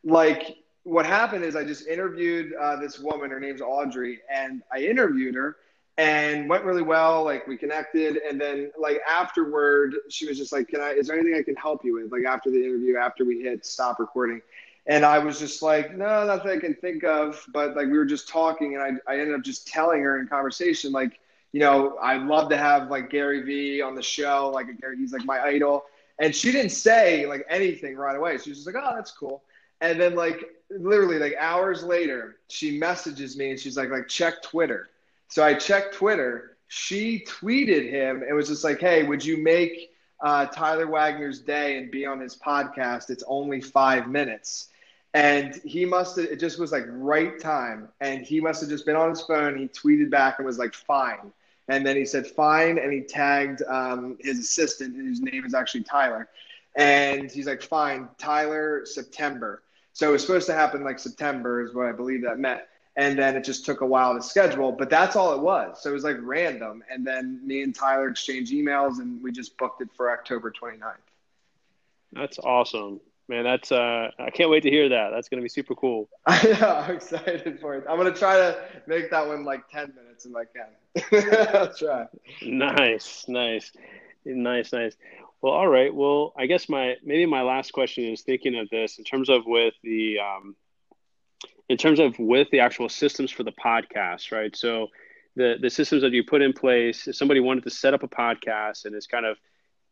like 0.02 0.58
what 0.84 1.06
happened 1.06 1.44
is 1.44 1.56
I 1.56 1.64
just 1.64 1.86
interviewed 1.86 2.54
uh, 2.54 2.76
this 2.76 2.98
woman. 2.98 3.30
Her 3.30 3.40
name's 3.40 3.60
Audrey, 3.62 4.20
and 4.32 4.62
I 4.72 4.80
interviewed 4.80 5.34
her 5.34 5.56
and 5.96 6.48
went 6.48 6.64
really 6.64 6.82
well. 6.82 7.24
Like 7.24 7.46
we 7.46 7.56
connected, 7.56 8.18
and 8.18 8.40
then 8.40 8.70
like 8.78 9.00
afterward, 9.08 9.94
she 10.10 10.26
was 10.26 10.38
just 10.38 10.52
like, 10.52 10.68
"Can 10.68 10.80
I? 10.80 10.90
Is 10.90 11.08
there 11.08 11.18
anything 11.18 11.38
I 11.38 11.42
can 11.42 11.56
help 11.56 11.84
you 11.84 11.94
with?" 11.94 12.12
Like 12.12 12.24
after 12.26 12.50
the 12.50 12.62
interview, 12.62 12.96
after 12.96 13.24
we 13.24 13.40
hit 13.42 13.64
stop 13.64 13.98
recording, 13.98 14.42
and 14.86 15.04
I 15.04 15.18
was 15.18 15.38
just 15.38 15.62
like, 15.62 15.96
"No, 15.96 16.26
nothing 16.26 16.50
I 16.50 16.58
can 16.58 16.74
think 16.74 17.02
of." 17.02 17.42
But 17.52 17.74
like 17.76 17.86
we 17.86 17.96
were 17.96 18.04
just 18.04 18.28
talking, 18.28 18.74
and 18.76 18.82
I 18.82 19.12
I 19.12 19.18
ended 19.18 19.34
up 19.34 19.42
just 19.42 19.66
telling 19.66 20.02
her 20.02 20.20
in 20.20 20.28
conversation 20.28 20.92
like. 20.92 21.18
You 21.52 21.60
know, 21.60 21.96
I'd 22.02 22.22
love 22.22 22.48
to 22.48 22.56
have 22.56 22.90
like 22.90 23.10
Gary 23.10 23.40
Vee 23.42 23.80
on 23.80 23.94
the 23.94 24.02
show. 24.02 24.50
Like 24.52 24.66
Gary, 24.80 24.96
he's 24.96 25.12
like 25.12 25.24
my 25.24 25.40
idol. 25.40 25.84
And 26.18 26.34
she 26.34 26.50
didn't 26.50 26.72
say 26.72 27.26
like 27.26 27.46
anything 27.48 27.94
right 27.94 28.16
away. 28.16 28.38
She 28.38 28.50
was 28.50 28.58
just 28.58 28.66
like, 28.66 28.74
"Oh, 28.76 28.92
that's 28.92 29.12
cool." 29.12 29.44
And 29.80 30.00
then 30.00 30.14
like 30.14 30.44
literally 30.70 31.18
like 31.18 31.34
hours 31.38 31.82
later, 31.82 32.36
she 32.48 32.78
messages 32.78 33.36
me 33.36 33.50
and 33.50 33.60
she's 33.60 33.76
like, 33.76 33.90
like 33.90 34.08
check 34.08 34.42
Twitter. 34.42 34.88
So 35.28 35.42
I 35.42 35.54
checked 35.54 35.94
Twitter. 35.94 36.56
She 36.68 37.24
tweeted 37.26 37.90
him. 37.90 38.22
It 38.28 38.32
was 38.32 38.48
just 38.48 38.64
like, 38.64 38.80
hey, 38.80 39.02
would 39.02 39.24
you 39.24 39.36
make 39.36 39.90
uh, 40.20 40.46
Tyler 40.46 40.86
Wagner's 40.86 41.40
day 41.40 41.78
and 41.78 41.90
be 41.90 42.06
on 42.06 42.20
his 42.20 42.36
podcast? 42.36 43.10
It's 43.10 43.24
only 43.26 43.60
five 43.60 44.08
minutes. 44.08 44.68
And 45.12 45.54
he 45.64 45.84
must 45.84 46.16
have, 46.16 46.26
it 46.26 46.40
just 46.40 46.58
was 46.58 46.72
like 46.72 46.84
right 46.88 47.38
time. 47.38 47.88
And 48.00 48.22
he 48.22 48.40
must 48.40 48.60
have 48.60 48.70
just 48.70 48.84
been 48.84 48.96
on 48.96 49.10
his 49.10 49.20
phone. 49.22 49.56
He 49.56 49.68
tweeted 49.68 50.10
back 50.10 50.38
and 50.38 50.46
was 50.46 50.58
like, 50.58 50.74
fine. 50.74 51.32
And 51.68 51.86
then 51.86 51.96
he 51.96 52.04
said, 52.04 52.26
fine. 52.26 52.78
And 52.78 52.92
he 52.92 53.00
tagged 53.00 53.62
um, 53.68 54.18
his 54.20 54.38
assistant, 54.40 54.96
whose 54.96 55.20
name 55.20 55.44
is 55.44 55.54
actually 55.54 55.84
Tyler. 55.84 56.28
And 56.76 57.30
he's 57.30 57.46
like, 57.46 57.62
fine, 57.62 58.08
Tyler, 58.18 58.84
September. 58.84 59.62
So 59.92 60.08
it 60.08 60.12
was 60.12 60.22
supposed 60.22 60.46
to 60.46 60.54
happen 60.54 60.82
like 60.82 60.98
September 60.98 61.62
is 61.62 61.74
what 61.74 61.86
I 61.86 61.92
believe 61.92 62.22
that 62.22 62.38
meant. 62.38 62.62
And 62.96 63.18
then 63.18 63.36
it 63.36 63.44
just 63.44 63.64
took 63.64 63.80
a 63.80 63.86
while 63.86 64.14
to 64.14 64.22
schedule, 64.22 64.72
but 64.72 64.88
that's 64.90 65.16
all 65.16 65.34
it 65.34 65.40
was. 65.40 65.82
So 65.82 65.90
it 65.90 65.92
was 65.92 66.04
like 66.04 66.16
random. 66.20 66.82
And 66.90 67.06
then 67.06 67.40
me 67.44 67.62
and 67.62 67.74
Tyler 67.74 68.08
exchanged 68.08 68.52
emails 68.52 68.98
and 68.98 69.22
we 69.22 69.32
just 69.32 69.56
booked 69.58 69.82
it 69.82 69.88
for 69.96 70.10
October 70.10 70.52
29th. 70.52 70.94
That's 72.12 72.38
awesome. 72.38 73.00
Man, 73.26 73.42
that's 73.42 73.72
uh 73.72 74.10
I 74.18 74.30
can't 74.30 74.50
wait 74.50 74.64
to 74.64 74.70
hear 74.70 74.88
that. 74.90 75.10
That's 75.10 75.28
gonna 75.28 75.42
be 75.42 75.48
super 75.48 75.74
cool. 75.74 76.08
I 76.26 76.56
know, 76.60 76.68
I'm 76.68 76.94
excited 76.94 77.58
for 77.58 77.74
it. 77.74 77.84
I'm 77.88 77.96
gonna 77.96 78.12
try 78.12 78.36
to 78.36 78.58
make 78.86 79.10
that 79.10 79.26
one 79.26 79.44
like 79.44 79.68
ten 79.70 79.94
minutes 79.96 80.26
if 80.26 80.32
I 80.36 80.44
can. 80.44 81.54
I'll 81.54 81.74
try. 81.74 82.06
Nice, 82.42 83.24
nice. 83.26 83.72
Nice, 84.26 84.72
nice. 84.72 84.96
Well, 85.44 85.52
all 85.52 85.68
right. 85.68 85.94
Well, 85.94 86.32
I 86.38 86.46
guess 86.46 86.70
my 86.70 86.94
maybe 87.04 87.26
my 87.26 87.42
last 87.42 87.74
question 87.74 88.04
is 88.04 88.22
thinking 88.22 88.58
of 88.58 88.70
this 88.70 88.96
in 88.96 89.04
terms 89.04 89.28
of 89.28 89.42
with 89.44 89.74
the 89.82 90.16
um, 90.18 90.56
in 91.68 91.76
terms 91.76 92.00
of 92.00 92.18
with 92.18 92.48
the 92.50 92.60
actual 92.60 92.88
systems 92.88 93.30
for 93.30 93.42
the 93.42 93.52
podcast, 93.52 94.32
right? 94.32 94.56
So 94.56 94.86
the 95.36 95.56
the 95.60 95.68
systems 95.68 96.00
that 96.00 96.12
you 96.12 96.24
put 96.24 96.40
in 96.40 96.54
place. 96.54 97.08
If 97.08 97.16
somebody 97.16 97.40
wanted 97.40 97.64
to 97.64 97.70
set 97.70 97.92
up 97.92 98.02
a 98.02 98.08
podcast 98.08 98.86
and 98.86 98.94
is 98.94 99.06
kind 99.06 99.26
of 99.26 99.36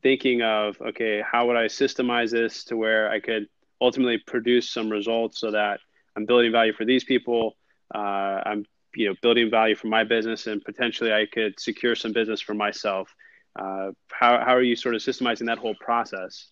thinking 0.02 0.40
of, 0.40 0.80
okay, 0.80 1.20
how 1.20 1.48
would 1.48 1.56
I 1.58 1.66
systemize 1.66 2.30
this 2.30 2.64
to 2.64 2.76
where 2.78 3.10
I 3.10 3.20
could 3.20 3.46
ultimately 3.78 4.16
produce 4.26 4.70
some 4.70 4.88
results 4.88 5.38
so 5.38 5.50
that 5.50 5.80
I'm 6.16 6.24
building 6.24 6.50
value 6.50 6.72
for 6.72 6.86
these 6.86 7.04
people. 7.04 7.58
Uh, 7.94 8.40
I'm 8.46 8.64
you 8.96 9.10
know 9.10 9.16
building 9.20 9.50
value 9.50 9.76
for 9.76 9.88
my 9.88 10.04
business 10.04 10.46
and 10.46 10.64
potentially 10.64 11.12
I 11.12 11.26
could 11.26 11.60
secure 11.60 11.94
some 11.94 12.14
business 12.14 12.40
for 12.40 12.54
myself 12.54 13.14
uh, 13.56 13.90
how, 14.10 14.38
how 14.38 14.54
are 14.54 14.62
you 14.62 14.76
sort 14.76 14.94
of 14.94 15.00
systemizing 15.00 15.46
that 15.46 15.58
whole 15.58 15.74
process? 15.74 16.48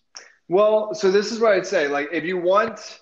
Well, 0.47 0.93
so 0.93 1.11
this 1.11 1.31
is 1.31 1.39
what 1.39 1.53
I'd 1.53 1.65
say. 1.65 1.87
Like, 1.87 2.09
if 2.11 2.23
you 2.23 2.37
want, 2.37 2.99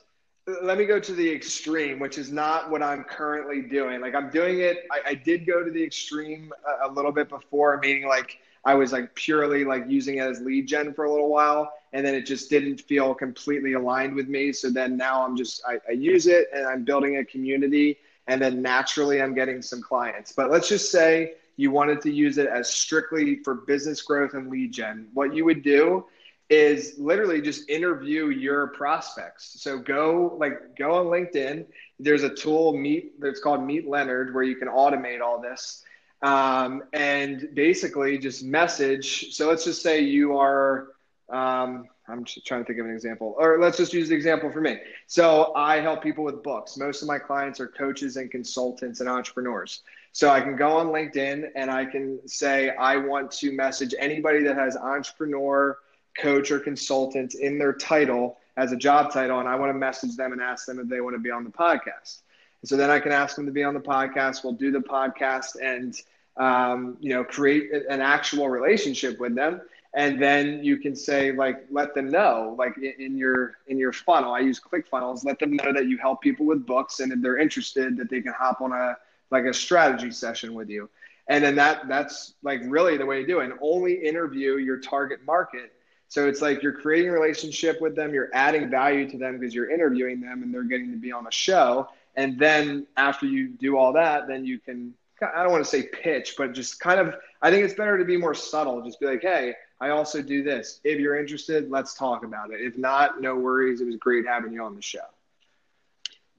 let 0.62 0.78
me 0.78 0.86
go 0.86 1.00
to 1.00 1.14
the 1.14 1.30
extreme, 1.30 2.00
which 2.00 2.18
is 2.18 2.32
not 2.32 2.70
what 2.70 2.82
I'm 2.84 3.04
currently 3.04 3.62
doing. 3.62 4.02
Like, 4.02 4.16
I'm 4.16 4.30
doing 4.30 4.60
it. 4.60 4.88
I, 4.92 5.12
I 5.12 5.14
did 5.16 5.46
go 5.46 5.64
to 5.64 5.72
the 5.72 5.84
extreme 5.84 6.52
a, 6.68 6.88
a, 6.88 6.90
little 6.92 7.12
bit 7.12 7.30
before, 7.30 7.78
meaning 7.80 8.08
like 8.08 8.38
I 8.66 8.76
was 8.76 8.92
like 8.92 9.14
purely 9.16 9.66
like 9.66 9.86
using 9.88 10.18
it 10.18 10.22
as 10.22 10.42
lead 10.42 10.68
gen 10.68 10.94
for 10.94 11.06
a 11.06 11.12
little 11.12 11.30
while, 11.30 11.74
and 11.94 12.06
then 12.06 12.14
it 12.14 12.26
just 12.26 12.50
didn't 12.50 12.82
feel 12.82 13.14
completely 13.14 13.74
aligned 13.74 14.16
with 14.16 14.28
me. 14.28 14.54
So 14.54 14.70
then 14.70 14.96
now 14.96 15.26
I'm 15.26 15.36
just 15.36 15.62
I, 15.68 15.80
I 15.88 15.94
use 15.94 16.28
it 16.28 16.50
and 16.54 16.66
I'm 16.66 16.84
building 16.84 17.18
a 17.18 17.26
community, 17.26 17.98
and 18.28 18.42
then 18.42 18.62
naturally 18.62 19.22
I'm 19.22 19.34
getting 19.34 19.62
some 19.62 19.82
clients. 19.82 20.34
But 20.34 20.52
let's 20.52 20.70
just 20.70 20.92
say 20.92 21.34
you 21.60 21.72
wanted 21.72 22.02
to 22.02 22.10
use 22.10 22.38
it 22.38 22.48
as 22.48 22.70
strictly 22.70 23.44
for 23.44 23.54
business 23.54 24.02
growth 24.02 24.34
and 24.34 24.50
lead 24.50 24.72
gen, 24.72 25.10
what 25.14 25.36
you 25.36 25.44
would 25.44 25.62
do 25.62 26.06
is 26.50 26.96
literally 26.98 27.42
just 27.42 27.70
interview 27.70 28.30
your 28.30 28.68
prospects. 28.68 29.58
So 29.62 29.78
go 29.78 30.38
like 30.40 30.78
go 30.78 30.94
on 30.94 31.08
LinkedIn. 31.08 31.66
There's 32.00 32.24
a 32.24 32.34
tool 32.34 32.78
meet 32.78 33.20
that's 33.20 33.42
called 33.42 33.62
Meet 33.62 33.90
Leonard 33.90 34.34
where 34.34 34.44
you 34.44 34.56
can 34.56 34.70
automate 34.70 35.20
all 35.20 35.42
this. 35.42 35.84
Um, 36.22 36.84
and 36.94 37.50
basically 37.54 38.18
just 38.18 38.42
message. 38.42 39.34
So 39.34 39.50
let's 39.50 39.66
just 39.66 39.82
say 39.82 40.00
you 40.00 40.38
are 40.38 40.88
um, 41.28 41.90
I'm 42.08 42.24
just 42.24 42.48
trying 42.48 42.62
to 42.62 42.66
think 42.66 42.80
of 42.80 42.86
an 42.86 42.94
example, 42.94 43.36
or 43.38 43.60
let's 43.60 43.78
just 43.78 43.94
use 43.94 44.10
the 44.10 44.16
example 44.16 44.50
for 44.52 44.62
me. 44.62 44.80
So 45.08 45.54
I 45.56 45.82
help 45.82 46.02
people 46.02 46.24
with 46.24 46.42
books. 46.42 46.78
Most 46.78 47.02
of 47.02 47.08
my 47.08 47.20
clients 47.20 47.60
are 47.60 47.68
coaches 47.68 48.16
and 48.18 48.32
consultants 48.32 49.00
and 49.02 49.10
entrepreneurs. 49.10 49.84
So 50.20 50.30
I 50.30 50.42
can 50.42 50.58
go 50.58 50.72
on 50.72 50.88
LinkedIn 50.88 51.52
and 51.56 51.72
I 51.72 51.86
can 51.86 52.20
say, 52.28 52.72
I 52.72 52.98
want 52.98 53.32
to 53.32 53.54
message 53.54 53.96
anybody 53.98 54.44
that 54.44 54.58
has 54.58 54.76
entrepreneur, 54.76 55.78
coach, 56.18 56.52
or 56.52 56.60
consultant 56.60 57.36
in 57.36 57.58
their 57.58 57.72
title 57.72 58.38
as 58.58 58.74
a 58.74 58.76
job 58.76 59.14
title. 59.14 59.40
And 59.40 59.48
I 59.48 59.56
want 59.56 59.70
to 59.70 59.74
message 59.74 60.18
them 60.18 60.34
and 60.34 60.42
ask 60.42 60.66
them 60.66 60.78
if 60.78 60.90
they 60.90 61.00
want 61.00 61.16
to 61.16 61.22
be 61.22 61.32
on 61.32 61.46
the 61.46 61.50
podcast. 61.50 62.18
And 62.62 62.68
so 62.68 62.76
then 62.76 62.90
I 62.90 63.00
can 63.00 63.14
ask 63.14 63.38
them 63.38 63.46
to 63.46 63.54
be 63.54 63.64
on 63.64 63.74
the 63.74 63.80
podcast. 63.80 64.44
We'll 64.44 64.52
do 64.52 64.74
the 64.74 64.80
podcast 64.80 65.56
and, 65.64 65.96
um, 66.36 66.98
you 67.00 67.14
know, 67.14 67.24
create 67.24 67.72
an 67.90 68.02
actual 68.02 68.50
relationship 68.50 69.22
with 69.22 69.36
them 69.36 69.62
and 69.94 70.22
then 70.22 70.64
you 70.64 70.78
can 70.78 70.96
say 70.96 71.32
like 71.32 71.66
let 71.72 71.96
them 71.96 72.10
know 72.10 72.56
like 72.60 72.78
in 72.78 73.18
your 73.18 73.56
in 73.70 73.80
your 73.80 73.92
funnel 73.92 74.34
i 74.34 74.40
use 74.40 74.60
clickfunnels 74.60 75.26
let 75.26 75.40
them 75.40 75.56
know 75.56 75.74
that 75.74 75.88
you 75.88 75.98
help 75.98 76.22
people 76.22 76.46
with 76.46 76.64
books 76.64 77.00
and 77.00 77.12
if 77.12 77.20
they're 77.24 77.40
interested 77.40 77.98
that 77.98 78.08
they 78.08 78.22
can 78.22 78.32
hop 78.32 78.62
on 78.62 78.72
a 78.72 78.96
like 79.32 79.46
a 79.46 79.54
strategy 79.54 80.12
session 80.12 80.54
with 80.54 80.70
you 80.70 80.90
and 81.28 81.44
then 81.44 81.56
that 81.56 81.88
that's 81.88 82.34
like 82.44 82.62
really 82.66 82.98
the 82.98 83.06
way 83.06 83.22
to 83.22 83.28
do 83.28 83.40
it 83.40 83.46
and 83.46 83.54
only 83.62 83.94
interview 83.94 84.58
your 84.58 84.78
target 84.78 85.20
market 85.26 85.72
so 86.08 86.28
it's 86.28 86.42
like 86.42 86.64
you're 86.64 86.74
creating 86.74 87.10
a 87.10 87.14
relationship 87.14 87.80
with 87.82 87.96
them 87.96 88.14
you're 88.14 88.30
adding 88.34 88.70
value 88.70 89.10
to 89.10 89.18
them 89.18 89.40
because 89.40 89.54
you're 89.54 89.70
interviewing 89.70 90.20
them 90.20 90.44
and 90.44 90.54
they're 90.54 90.64
getting 90.64 90.92
to 90.92 90.98
be 90.98 91.12
on 91.12 91.28
a 91.28 91.32
show 91.32 91.88
and 92.16 92.38
then 92.40 92.86
after 92.98 93.26
you 93.26 93.48
do 93.48 93.78
all 93.78 93.94
that 93.94 94.28
then 94.28 94.44
you 94.44 94.60
can 94.60 94.94
i 95.36 95.44
don't 95.44 95.52
want 95.52 95.64
to 95.64 95.70
say 95.70 95.84
pitch 95.84 96.36
but 96.38 96.54
just 96.54 96.80
kind 96.80 97.00
of 97.00 97.16
i 97.42 97.50
think 97.50 97.64
it's 97.64 97.76
better 97.76 97.98
to 97.98 98.06
be 98.06 98.18
more 98.18 98.34
subtle 98.34 98.82
just 98.82 99.00
be 99.00 99.06
like 99.06 99.22
hey 99.22 99.54
I 99.82 99.90
also 99.92 100.22
do 100.22 100.44
this. 100.44 100.82
If 100.84 101.00
you're 101.00 101.18
interested, 101.18 101.70
let's 101.72 101.94
talk 101.94 102.26
about 102.26 102.52
it. 102.52 102.60
If 102.62 102.78
not, 102.78 103.22
no 103.22 103.36
worries. 103.36 103.80
It 103.80 103.86
was 103.86 103.96
great 103.96 104.26
having 104.26 104.52
you 104.52 104.62
on 104.64 104.76
the 104.76 104.82
show. 104.82 105.00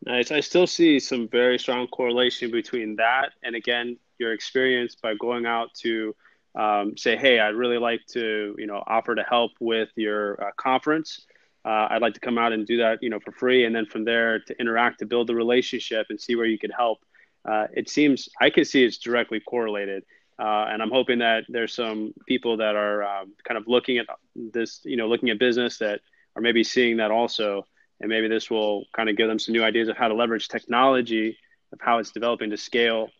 Nice. 0.06 0.30
I 0.30 0.40
still 0.40 0.66
see 0.66 0.98
some 0.98 1.28
very 1.28 1.58
strong 1.58 1.86
correlation 1.88 2.50
between 2.50 2.96
that 2.96 3.32
and 3.42 3.54
again 3.54 3.98
your 4.18 4.32
experience 4.32 4.94
by 4.94 5.14
going 5.14 5.46
out 5.46 5.74
to 5.82 6.14
um, 6.54 6.96
say, 6.96 7.16
"Hey, 7.16 7.38
I'd 7.38 7.54
really 7.54 7.78
like 7.78 8.00
to, 8.12 8.54
you 8.58 8.66
know, 8.66 8.82
offer 8.86 9.14
to 9.14 9.22
help 9.22 9.52
with 9.60 9.90
your 9.96 10.42
uh, 10.42 10.50
conference. 10.56 11.26
Uh, 11.64 11.86
I'd 11.90 12.02
like 12.02 12.14
to 12.14 12.20
come 12.20 12.38
out 12.38 12.52
and 12.52 12.66
do 12.66 12.78
that, 12.78 13.02
you 13.02 13.10
know, 13.10 13.20
for 13.20 13.32
free, 13.32 13.64
and 13.66 13.74
then 13.74 13.86
from 13.86 14.04
there 14.04 14.40
to 14.40 14.58
interact, 14.58 14.98
to 15.00 15.06
build 15.06 15.26
the 15.26 15.34
relationship, 15.34 16.06
and 16.10 16.20
see 16.20 16.34
where 16.34 16.46
you 16.46 16.58
could 16.58 16.72
help." 16.76 16.98
Uh, 17.44 17.66
it 17.74 17.88
seems 17.88 18.28
I 18.40 18.50
can 18.50 18.64
see 18.64 18.84
it's 18.84 18.98
directly 18.98 19.40
correlated. 19.40 20.04
Uh, 20.38 20.64
and 20.70 20.80
I'm 20.82 20.90
hoping 20.90 21.18
that 21.18 21.44
there's 21.50 21.74
some 21.74 22.14
people 22.26 22.56
that 22.58 22.74
are 22.74 23.02
um, 23.04 23.34
kind 23.46 23.58
of 23.58 23.68
looking 23.68 23.98
at 23.98 24.06
this, 24.34 24.80
you 24.84 24.96
know, 24.96 25.06
looking 25.06 25.28
at 25.28 25.38
business 25.38 25.76
that 25.78 26.00
are 26.34 26.40
maybe 26.40 26.64
seeing 26.64 26.96
that 26.96 27.10
also. 27.10 27.66
And 28.00 28.08
maybe 28.08 28.28
this 28.28 28.50
will 28.50 28.84
kind 28.94 29.08
of 29.08 29.16
give 29.16 29.28
them 29.28 29.38
some 29.38 29.52
new 29.52 29.62
ideas 29.62 29.88
of 29.88 29.96
how 29.96 30.08
to 30.08 30.14
leverage 30.14 30.48
technology, 30.48 31.36
of 31.72 31.80
how 31.80 31.98
it's 31.98 32.10
developing 32.10 32.50
to 32.50 32.56
scale 32.56 33.10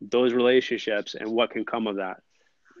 those 0.00 0.32
relationships 0.32 1.14
and 1.14 1.30
what 1.30 1.50
can 1.50 1.64
come 1.64 1.86
of 1.86 1.96
that. 1.96 2.22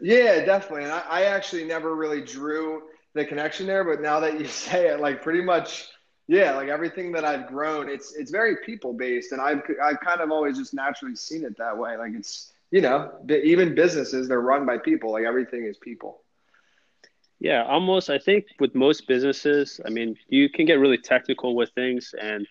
Yeah, 0.00 0.44
definitely. 0.44 0.84
And 0.84 0.92
I, 0.92 1.02
I 1.08 1.22
actually 1.24 1.64
never 1.64 1.94
really 1.94 2.22
drew 2.22 2.82
the 3.14 3.24
connection 3.24 3.66
there, 3.66 3.84
but 3.84 4.00
now 4.00 4.20
that 4.20 4.38
you 4.38 4.46
say 4.46 4.88
it, 4.88 5.00
like 5.00 5.22
pretty 5.22 5.42
much, 5.42 5.88
yeah, 6.26 6.54
like 6.54 6.68
everything 6.68 7.12
that 7.12 7.24
I've 7.24 7.46
grown, 7.46 7.88
it's 7.88 8.14
it's 8.14 8.30
very 8.30 8.58
people 8.64 8.92
based, 8.92 9.32
and 9.32 9.40
I've 9.40 9.62
I've 9.82 9.98
kind 10.00 10.20
of 10.20 10.30
always 10.30 10.58
just 10.58 10.74
naturally 10.74 11.16
seen 11.16 11.42
it 11.42 11.56
that 11.56 11.76
way. 11.76 11.96
Like 11.96 12.12
it's 12.14 12.52
you 12.70 12.82
know, 12.82 13.12
even 13.30 13.74
businesses, 13.74 14.28
they're 14.28 14.40
run 14.40 14.66
by 14.66 14.76
people. 14.76 15.12
Like 15.12 15.24
everything 15.24 15.64
is 15.64 15.78
people. 15.78 16.20
Yeah, 17.40 17.64
almost. 17.64 18.10
I 18.10 18.18
think 18.18 18.46
with 18.58 18.74
most 18.74 19.06
businesses, 19.06 19.80
I 19.86 19.90
mean, 19.90 20.16
you 20.28 20.48
can 20.48 20.66
get 20.66 20.80
really 20.80 20.98
technical 20.98 21.54
with 21.54 21.70
things. 21.70 22.14
And 22.20 22.46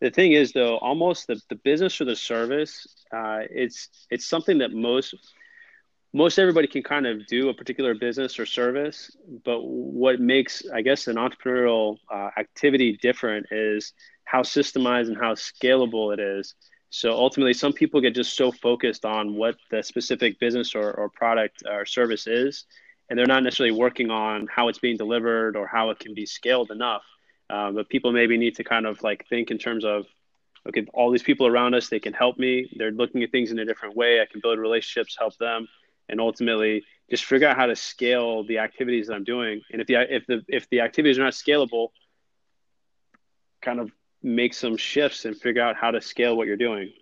the 0.00 0.10
thing 0.10 0.32
is, 0.32 0.52
though, 0.52 0.76
almost 0.78 1.26
the, 1.26 1.40
the 1.48 1.54
business 1.56 2.00
or 2.00 2.04
the 2.04 2.16
service, 2.16 2.86
uh, 3.12 3.40
it's 3.50 3.88
it's 4.10 4.26
something 4.26 4.58
that 4.58 4.72
most 4.72 5.14
most 6.12 6.38
everybody 6.38 6.66
can 6.66 6.82
kind 6.82 7.06
of 7.06 7.26
do 7.26 7.48
a 7.48 7.54
particular 7.54 7.94
business 7.94 8.38
or 8.38 8.46
service. 8.46 9.10
But 9.44 9.60
what 9.62 10.20
makes, 10.20 10.62
I 10.72 10.82
guess, 10.82 11.08
an 11.08 11.16
entrepreneurial 11.16 11.96
uh, 12.12 12.30
activity 12.38 12.98
different 13.00 13.46
is 13.50 13.92
how 14.24 14.42
systemized 14.42 15.08
and 15.08 15.16
how 15.16 15.34
scalable 15.34 16.12
it 16.12 16.20
is. 16.20 16.54
So 16.90 17.12
ultimately, 17.12 17.52
some 17.54 17.72
people 17.72 18.00
get 18.00 18.14
just 18.14 18.36
so 18.36 18.52
focused 18.52 19.04
on 19.04 19.34
what 19.34 19.56
the 19.70 19.82
specific 19.82 20.38
business 20.38 20.74
or, 20.74 20.92
or 20.92 21.08
product 21.08 21.62
or 21.68 21.84
service 21.84 22.26
is, 22.26 22.64
and 23.08 23.18
they're 23.18 23.26
not 23.26 23.42
necessarily 23.42 23.76
working 23.76 24.10
on 24.10 24.48
how 24.48 24.68
it's 24.68 24.78
being 24.78 24.96
delivered 24.96 25.56
or 25.56 25.66
how 25.66 25.90
it 25.90 25.98
can 25.98 26.14
be 26.14 26.26
scaled 26.26 26.70
enough. 26.70 27.02
Uh, 27.48 27.70
but 27.70 27.88
people 27.88 28.12
maybe 28.12 28.36
need 28.36 28.56
to 28.56 28.64
kind 28.64 28.86
of 28.86 29.02
like 29.02 29.26
think 29.28 29.50
in 29.50 29.58
terms 29.58 29.84
of, 29.84 30.06
okay, 30.68 30.84
all 30.92 31.10
these 31.10 31.22
people 31.22 31.46
around 31.46 31.74
us, 31.74 31.88
they 31.88 32.00
can 32.00 32.12
help 32.12 32.38
me. 32.38 32.68
They're 32.76 32.90
looking 32.90 33.22
at 33.22 33.30
things 33.30 33.52
in 33.52 33.58
a 33.58 33.64
different 33.64 33.96
way. 33.96 34.20
I 34.20 34.26
can 34.26 34.40
build 34.40 34.58
relationships, 34.58 35.16
help 35.18 35.36
them, 35.38 35.68
and 36.08 36.20
ultimately 36.20 36.84
just 37.08 37.24
figure 37.24 37.46
out 37.46 37.56
how 37.56 37.66
to 37.66 37.76
scale 37.76 38.44
the 38.44 38.58
activities 38.58 39.06
that 39.06 39.14
I'm 39.14 39.24
doing. 39.24 39.62
And 39.70 39.80
if 39.80 39.86
the 39.86 40.14
if 40.14 40.26
the 40.26 40.44
if 40.48 40.68
the 40.70 40.80
activities 40.80 41.18
are 41.18 41.22
not 41.22 41.34
scalable, 41.34 41.90
kind 43.62 43.78
of 43.78 43.90
make 44.22 44.54
some 44.54 44.76
shifts 44.76 45.24
and 45.24 45.36
figure 45.36 45.62
out 45.62 45.76
how 45.76 45.92
to 45.92 46.00
scale 46.00 46.36
what 46.36 46.48
you're 46.48 46.56
doing. 46.56 46.92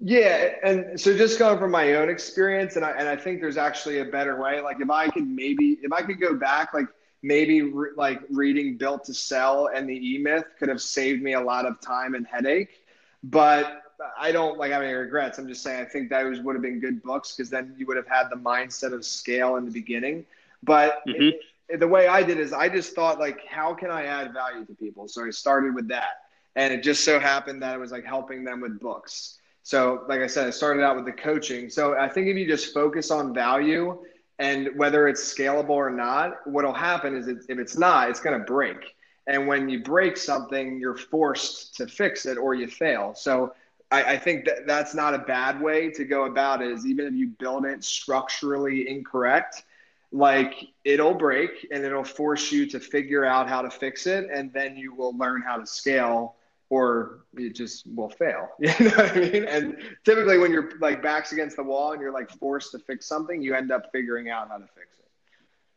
Yeah, 0.00 0.52
and 0.62 1.00
so 1.00 1.16
just 1.16 1.38
going 1.38 1.58
from 1.58 1.72
my 1.72 1.94
own 1.94 2.08
experience, 2.08 2.76
and 2.76 2.84
I 2.84 2.90
and 2.92 3.08
I 3.08 3.16
think 3.16 3.40
there's 3.40 3.56
actually 3.56 3.98
a 3.98 4.04
better 4.04 4.40
way. 4.40 4.60
Like 4.60 4.80
if 4.80 4.90
I 4.90 5.08
could 5.08 5.26
maybe 5.26 5.78
if 5.82 5.92
I 5.92 6.02
could 6.02 6.20
go 6.20 6.34
back, 6.34 6.72
like 6.72 6.86
maybe 7.22 7.62
re- 7.62 7.90
like 7.96 8.20
reading 8.30 8.76
Built 8.76 9.04
to 9.04 9.14
Sell 9.14 9.70
and 9.74 9.88
the 9.88 9.94
E 9.94 10.18
Myth 10.18 10.44
could 10.58 10.68
have 10.68 10.80
saved 10.80 11.22
me 11.22 11.32
a 11.32 11.40
lot 11.40 11.66
of 11.66 11.80
time 11.80 12.14
and 12.14 12.24
headache. 12.26 12.84
But 13.24 13.82
I 14.16 14.30
don't 14.30 14.56
like 14.56 14.70
having 14.70 14.92
regrets. 14.92 15.38
I'm 15.38 15.48
just 15.48 15.64
saying 15.64 15.80
I 15.80 15.84
think 15.84 16.10
those 16.10 16.40
would 16.40 16.54
have 16.54 16.62
been 16.62 16.78
good 16.78 17.02
books 17.02 17.34
because 17.34 17.50
then 17.50 17.74
you 17.76 17.84
would 17.86 17.96
have 17.96 18.06
had 18.06 18.28
the 18.30 18.36
mindset 18.36 18.92
of 18.92 19.04
scale 19.04 19.56
in 19.56 19.64
the 19.64 19.72
beginning. 19.72 20.24
But 20.62 21.02
mm-hmm. 21.08 21.36
it, 21.68 21.80
the 21.80 21.88
way 21.88 22.06
I 22.06 22.22
did 22.22 22.38
is 22.38 22.52
I 22.52 22.68
just 22.68 22.94
thought 22.94 23.18
like, 23.18 23.44
how 23.46 23.74
can 23.74 23.90
I 23.90 24.04
add 24.04 24.32
value 24.32 24.64
to 24.64 24.74
people? 24.74 25.08
So 25.08 25.24
I 25.24 25.30
started 25.30 25.74
with 25.74 25.88
that 25.88 26.22
and 26.54 26.72
it 26.72 26.82
just 26.82 27.04
so 27.04 27.18
happened 27.18 27.62
that 27.62 27.74
it 27.74 27.78
was 27.78 27.92
like 27.92 28.04
helping 28.04 28.44
them 28.44 28.60
with 28.60 28.80
books. 28.80 29.37
So, 29.68 30.06
like 30.08 30.22
I 30.22 30.26
said, 30.26 30.46
I 30.46 30.50
started 30.50 30.82
out 30.82 30.96
with 30.96 31.04
the 31.04 31.12
coaching. 31.12 31.68
So, 31.68 31.94
I 31.94 32.08
think 32.08 32.26
if 32.26 32.38
you 32.38 32.46
just 32.46 32.72
focus 32.72 33.10
on 33.10 33.34
value 33.34 33.98
and 34.38 34.70
whether 34.76 35.08
it's 35.08 35.22
scalable 35.22 35.76
or 35.76 35.90
not, 35.90 36.38
what'll 36.46 36.72
happen 36.72 37.14
is 37.14 37.28
it, 37.28 37.44
if 37.50 37.58
it's 37.58 37.76
not, 37.76 38.08
it's 38.08 38.18
going 38.18 38.38
to 38.38 38.46
break. 38.46 38.96
And 39.26 39.46
when 39.46 39.68
you 39.68 39.82
break 39.82 40.16
something, 40.16 40.80
you're 40.80 40.96
forced 40.96 41.76
to 41.76 41.86
fix 41.86 42.24
it 42.24 42.38
or 42.38 42.54
you 42.54 42.66
fail. 42.66 43.12
So, 43.14 43.52
I, 43.90 44.14
I 44.14 44.16
think 44.16 44.46
that 44.46 44.66
that's 44.66 44.94
not 44.94 45.12
a 45.12 45.18
bad 45.18 45.60
way 45.60 45.90
to 45.90 46.04
go 46.06 46.24
about 46.24 46.62
it. 46.62 46.72
Is 46.72 46.86
even 46.86 47.04
if 47.04 47.12
you 47.12 47.26
build 47.26 47.66
it 47.66 47.84
structurally 47.84 48.88
incorrect, 48.88 49.64
like 50.12 50.54
it'll 50.84 51.12
break 51.12 51.68
and 51.70 51.84
it'll 51.84 52.04
force 52.04 52.50
you 52.50 52.64
to 52.68 52.80
figure 52.80 53.26
out 53.26 53.50
how 53.50 53.60
to 53.60 53.68
fix 53.68 54.06
it, 54.06 54.30
and 54.32 54.50
then 54.50 54.78
you 54.78 54.94
will 54.94 55.14
learn 55.18 55.42
how 55.42 55.58
to 55.58 55.66
scale 55.66 56.36
or 56.70 57.20
it 57.36 57.54
just 57.54 57.86
will 57.94 58.10
fail. 58.10 58.48
You 58.58 58.68
know 58.86 58.96
what 58.96 59.16
I 59.16 59.20
mean? 59.20 59.44
And 59.44 59.76
typically, 60.04 60.38
when 60.38 60.52
you're 60.52 60.72
like 60.80 61.02
backs 61.02 61.32
against 61.32 61.56
the 61.56 61.62
wall 61.62 61.92
and 61.92 62.00
you're 62.00 62.12
like 62.12 62.30
forced 62.30 62.72
to 62.72 62.78
fix 62.78 63.06
something, 63.06 63.40
you 63.40 63.54
end 63.54 63.72
up 63.72 63.90
figuring 63.92 64.30
out 64.30 64.48
how 64.48 64.58
to 64.58 64.66
fix 64.74 64.98
it. 64.98 65.06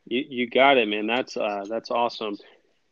You 0.06 0.25
you 0.27 0.49
got 0.49 0.77
it, 0.77 0.88
man. 0.88 1.08
That's 1.08 1.38
uh, 1.38 1.65
that's 1.69 1.91
awesome. 1.91 2.38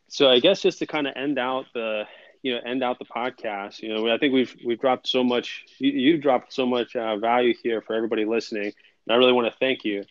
So 0.08 0.30
I 0.30 0.40
guess 0.40 0.62
just 0.62 0.80
to 0.80 0.88
kind 0.88 1.08
of 1.08 1.14
end 1.16 1.38
out 1.38 1.66
the 1.74 2.04
you 2.42 2.54
know 2.54 2.62
end 2.66 2.84
out 2.84 3.00
the 3.00 3.06
podcast, 3.06 3.82
you 3.82 3.94
know, 3.94 4.14
I 4.14 4.18
think 4.18 4.34
we've 4.34 4.56
we've 4.66 4.80
dropped 4.80 5.08
so 5.08 5.24
much. 5.24 5.66
You, 5.80 5.92
you 5.92 6.18
dropped 6.18 6.54
so 6.54 6.66
much 6.66 6.96
uh, 6.96 7.18
value 7.18 7.54
here 7.62 7.82
for 7.82 7.96
everybody 7.96 8.26
listening, 8.26 8.72
and 9.08 9.14
I 9.14 9.16
really 9.16 9.34
want 9.34 9.52
to 9.52 9.60
thank 9.60 9.84
you. 9.84 10.06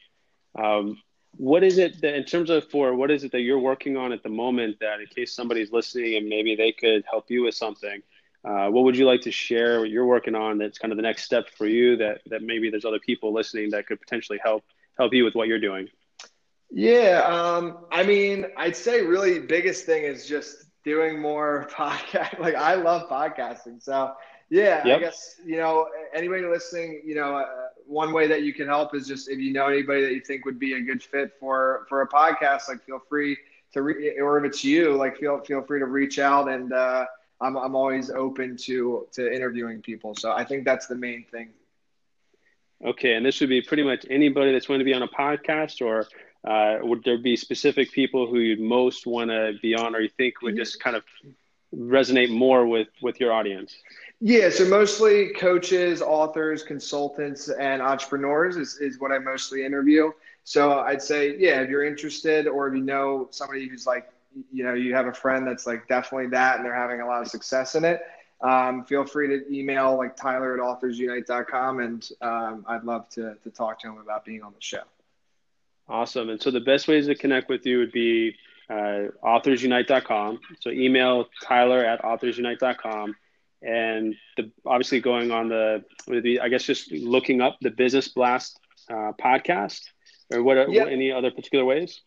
Um, 0.58 1.00
what 1.38 1.62
is 1.62 1.78
it 1.78 2.00
that 2.00 2.14
in 2.14 2.24
terms 2.24 2.50
of 2.50 2.68
for 2.68 2.94
what 2.94 3.12
is 3.12 3.22
it 3.22 3.30
that 3.30 3.42
you're 3.42 3.60
working 3.60 3.96
on 3.96 4.12
at 4.12 4.24
the 4.24 4.28
moment 4.28 4.76
that 4.80 5.00
in 5.00 5.06
case 5.06 5.32
somebody's 5.32 5.70
listening 5.70 6.16
and 6.16 6.28
maybe 6.28 6.56
they 6.56 6.72
could 6.72 7.04
help 7.08 7.30
you 7.30 7.44
with 7.44 7.54
something 7.54 8.02
uh, 8.44 8.68
what 8.68 8.82
would 8.82 8.96
you 8.96 9.06
like 9.06 9.20
to 9.20 9.30
share 9.30 9.80
what 9.80 9.88
you're 9.88 10.06
working 10.06 10.34
on 10.34 10.58
that's 10.58 10.78
kind 10.78 10.92
of 10.92 10.96
the 10.96 11.02
next 11.02 11.22
step 11.22 11.48
for 11.48 11.66
you 11.66 11.96
that 11.96 12.20
that 12.26 12.42
maybe 12.42 12.70
there's 12.70 12.84
other 12.84 12.98
people 12.98 13.32
listening 13.32 13.70
that 13.70 13.86
could 13.86 14.00
potentially 14.00 14.38
help 14.42 14.64
help 14.98 15.14
you 15.14 15.24
with 15.24 15.36
what 15.36 15.46
you're 15.46 15.60
doing 15.60 15.88
yeah 16.72 17.22
um, 17.26 17.84
i 17.92 18.02
mean 18.02 18.44
i'd 18.56 18.76
say 18.76 19.00
really 19.02 19.38
biggest 19.38 19.86
thing 19.86 20.02
is 20.02 20.26
just 20.26 20.64
doing 20.82 21.20
more 21.20 21.68
podcast 21.72 22.36
like 22.40 22.56
i 22.56 22.74
love 22.74 23.08
podcasting 23.08 23.80
so 23.80 24.12
yeah 24.50 24.84
yep. 24.84 24.96
i 24.96 25.00
guess 25.00 25.36
you 25.46 25.56
know 25.56 25.86
anybody 26.12 26.44
listening 26.44 27.00
you 27.04 27.14
know 27.14 27.36
uh, 27.36 27.67
one 27.88 28.12
way 28.12 28.26
that 28.26 28.42
you 28.42 28.52
can 28.52 28.66
help 28.66 28.94
is 28.94 29.08
just 29.08 29.28
if 29.28 29.38
you 29.38 29.52
know 29.52 29.66
anybody 29.66 30.02
that 30.02 30.12
you 30.12 30.20
think 30.20 30.44
would 30.44 30.58
be 30.58 30.74
a 30.74 30.80
good 30.80 31.02
fit 31.02 31.32
for 31.40 31.86
for 31.88 32.02
a 32.02 32.08
podcast, 32.08 32.68
like 32.68 32.84
feel 32.84 33.00
free 33.08 33.36
to 33.72 33.82
re- 33.82 34.18
or 34.18 34.38
if 34.38 34.44
it's 34.44 34.62
you, 34.62 34.94
like 34.94 35.16
feel 35.16 35.40
feel 35.40 35.62
free 35.62 35.80
to 35.80 35.86
reach 35.86 36.18
out 36.18 36.48
and 36.48 36.72
uh, 36.72 37.06
I'm 37.40 37.56
I'm 37.56 37.74
always 37.74 38.10
open 38.10 38.56
to 38.58 39.06
to 39.12 39.32
interviewing 39.32 39.80
people. 39.80 40.14
So 40.14 40.32
I 40.32 40.44
think 40.44 40.64
that's 40.64 40.86
the 40.86 40.96
main 40.96 41.24
thing. 41.30 41.48
Okay, 42.84 43.14
and 43.14 43.26
this 43.26 43.40
would 43.40 43.48
be 43.48 43.60
pretty 43.60 43.82
much 43.82 44.06
anybody 44.08 44.52
that's 44.52 44.66
going 44.66 44.78
to 44.78 44.84
be 44.84 44.94
on 44.94 45.02
a 45.02 45.08
podcast, 45.08 45.80
or 45.84 46.06
uh, 46.48 46.78
would 46.82 47.02
there 47.04 47.18
be 47.18 47.36
specific 47.36 47.90
people 47.90 48.28
who 48.28 48.38
you'd 48.38 48.60
most 48.60 49.06
want 49.06 49.30
to 49.30 49.54
be 49.60 49.74
on, 49.74 49.96
or 49.96 50.00
you 50.00 50.08
think 50.08 50.42
would 50.42 50.56
just 50.56 50.78
kind 50.78 50.94
of 50.94 51.02
resonate 51.74 52.30
more 52.30 52.66
with 52.66 52.88
with 53.02 53.18
your 53.18 53.32
audience? 53.32 53.74
Yeah, 54.20 54.50
so 54.50 54.64
mostly 54.64 55.28
coaches, 55.34 56.02
authors, 56.02 56.64
consultants, 56.64 57.48
and 57.48 57.80
entrepreneurs 57.80 58.56
is, 58.56 58.78
is 58.78 58.98
what 58.98 59.12
I 59.12 59.18
mostly 59.18 59.64
interview. 59.64 60.10
So 60.42 60.80
I'd 60.80 61.02
say, 61.02 61.36
yeah, 61.38 61.60
if 61.60 61.70
you're 61.70 61.84
interested 61.84 62.48
or 62.48 62.66
if 62.66 62.74
you 62.74 62.82
know 62.82 63.28
somebody 63.30 63.68
who's 63.68 63.86
like, 63.86 64.10
you 64.52 64.64
know, 64.64 64.74
you 64.74 64.92
have 64.94 65.06
a 65.06 65.12
friend 65.12 65.46
that's 65.46 65.66
like 65.66 65.86
definitely 65.86 66.28
that 66.28 66.56
and 66.56 66.64
they're 66.64 66.74
having 66.74 67.00
a 67.00 67.06
lot 67.06 67.22
of 67.22 67.28
success 67.28 67.76
in 67.76 67.84
it, 67.84 68.02
um, 68.40 68.84
feel 68.84 69.04
free 69.04 69.28
to 69.28 69.54
email 69.54 69.96
like 69.96 70.16
Tyler 70.16 70.54
at 70.54 70.60
authorsunite.com 70.60 71.80
and 71.80 72.10
um, 72.20 72.64
I'd 72.68 72.84
love 72.84 73.08
to, 73.10 73.36
to 73.42 73.50
talk 73.50 73.80
to 73.80 73.88
him 73.88 73.98
about 73.98 74.24
being 74.24 74.42
on 74.42 74.52
the 74.52 74.60
show. 74.60 74.82
Awesome. 75.88 76.28
And 76.28 76.42
so 76.42 76.50
the 76.50 76.60
best 76.60 76.88
ways 76.88 77.06
to 77.06 77.14
connect 77.14 77.48
with 77.48 77.64
you 77.66 77.78
would 77.78 77.92
be 77.92 78.34
uh, 78.68 79.10
authorsunite.com. 79.24 80.40
So 80.60 80.70
email 80.70 81.26
Tyler 81.42 81.84
at 81.84 82.02
authorsunite.com 82.02 83.14
and 83.62 84.14
the, 84.36 84.50
obviously 84.64 85.00
going 85.00 85.30
on 85.30 85.48
the, 85.48 85.84
the, 86.06 86.40
I 86.40 86.48
guess 86.48 86.64
just 86.64 86.92
looking 86.92 87.40
up 87.40 87.56
the 87.60 87.70
Business 87.70 88.08
Blast 88.08 88.58
uh, 88.90 89.12
podcast 89.20 89.80
or 90.32 90.42
what, 90.42 90.56
yep. 90.70 90.84
what, 90.84 90.92
any 90.92 91.10
other 91.10 91.30
particular 91.30 91.64
ways? 91.64 92.00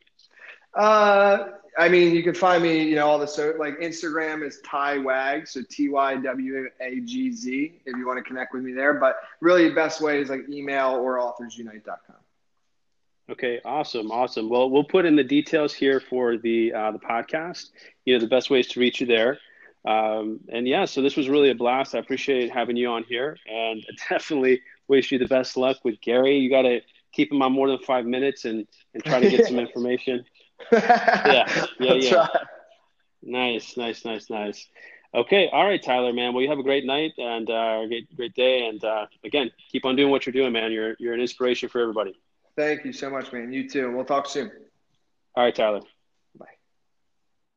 Uh, 0.73 1.49
I 1.77 1.89
mean, 1.89 2.13
you 2.13 2.23
can 2.23 2.33
find 2.33 2.61
me, 2.61 2.83
you 2.83 2.95
know, 2.95 3.07
all 3.07 3.19
the 3.19 3.27
so 3.27 3.53
like 3.57 3.79
Instagram 3.79 4.45
is 4.45 4.59
Ty 4.65 4.99
Wag, 4.99 5.47
so 5.47 5.61
T 5.69 5.89
Y 5.89 6.15
W 6.17 6.69
A 6.81 6.99
G 7.01 7.31
Z, 7.31 7.81
if 7.85 7.97
you 7.97 8.05
want 8.05 8.17
to 8.17 8.23
connect 8.23 8.53
with 8.53 8.63
me 8.63 8.73
there. 8.73 8.93
But 8.93 9.17
really, 9.39 9.69
the 9.69 9.75
best 9.75 10.01
way 10.01 10.21
is 10.21 10.29
like 10.29 10.49
email 10.49 10.91
or 10.91 11.17
authorsunite.com. 11.17 12.17
Okay, 13.29 13.61
awesome, 13.63 14.11
awesome. 14.11 14.49
Well, 14.49 14.69
we'll 14.69 14.83
put 14.83 15.05
in 15.05 15.15
the 15.15 15.23
details 15.23 15.73
here 15.73 16.01
for 16.01 16.37
the 16.37 16.73
uh, 16.73 16.91
the 16.91 16.99
podcast. 16.99 17.69
You 18.05 18.15
know, 18.15 18.19
the 18.19 18.27
best 18.27 18.49
ways 18.49 18.67
to 18.69 18.79
reach 18.79 18.99
you 18.99 19.07
there. 19.07 19.39
Um, 19.85 20.41
and 20.49 20.67
yeah, 20.67 20.85
so 20.85 21.01
this 21.01 21.15
was 21.15 21.27
really 21.27 21.49
a 21.49 21.55
blast. 21.55 21.95
I 21.95 21.99
appreciate 21.99 22.51
having 22.51 22.77
you 22.77 22.89
on 22.89 23.03
here, 23.03 23.37
and 23.47 23.83
definitely 24.09 24.61
wish 24.87 25.11
you 25.11 25.17
the 25.17 25.27
best 25.27 25.57
luck 25.57 25.77
with 25.83 25.99
Gary. 26.01 26.37
You 26.37 26.49
got 26.49 26.63
to 26.63 26.81
keep 27.11 27.31
him 27.31 27.41
on 27.41 27.51
more 27.51 27.67
than 27.67 27.79
five 27.79 28.05
minutes 28.05 28.45
and 28.45 28.67
and 28.93 29.03
try 29.03 29.19
to 29.19 29.29
get 29.29 29.47
some 29.47 29.59
information. 29.65 30.25
yeah, 30.71 31.65
yeah, 31.79 31.93
yeah. 31.93 32.27
Nice, 33.23 33.77
nice, 33.77 34.05
nice, 34.05 34.29
nice. 34.29 34.67
Okay, 35.13 35.49
all 35.51 35.65
right, 35.65 35.81
Tyler, 35.81 36.13
man. 36.13 36.33
Well, 36.33 36.41
you 36.41 36.49
have 36.49 36.59
a 36.59 36.63
great 36.63 36.85
night 36.85 37.11
and 37.17 37.49
uh, 37.49 37.85
great, 37.87 38.15
great 38.15 38.33
day, 38.33 38.67
and 38.67 38.83
uh, 38.83 39.07
again, 39.25 39.51
keep 39.71 39.83
on 39.85 39.95
doing 39.95 40.09
what 40.09 40.25
you're 40.25 40.33
doing, 40.33 40.53
man. 40.53 40.71
You're 40.71 40.95
you're 40.99 41.13
an 41.13 41.21
inspiration 41.21 41.69
for 41.69 41.81
everybody. 41.81 42.15
Thank 42.55 42.85
you 42.85 42.93
so 42.93 43.09
much, 43.09 43.33
man. 43.33 43.51
You 43.51 43.67
too. 43.67 43.91
We'll 43.91 44.05
talk 44.05 44.27
soon. 44.27 44.51
All 45.35 45.43
right, 45.43 45.55
Tyler. 45.55 45.81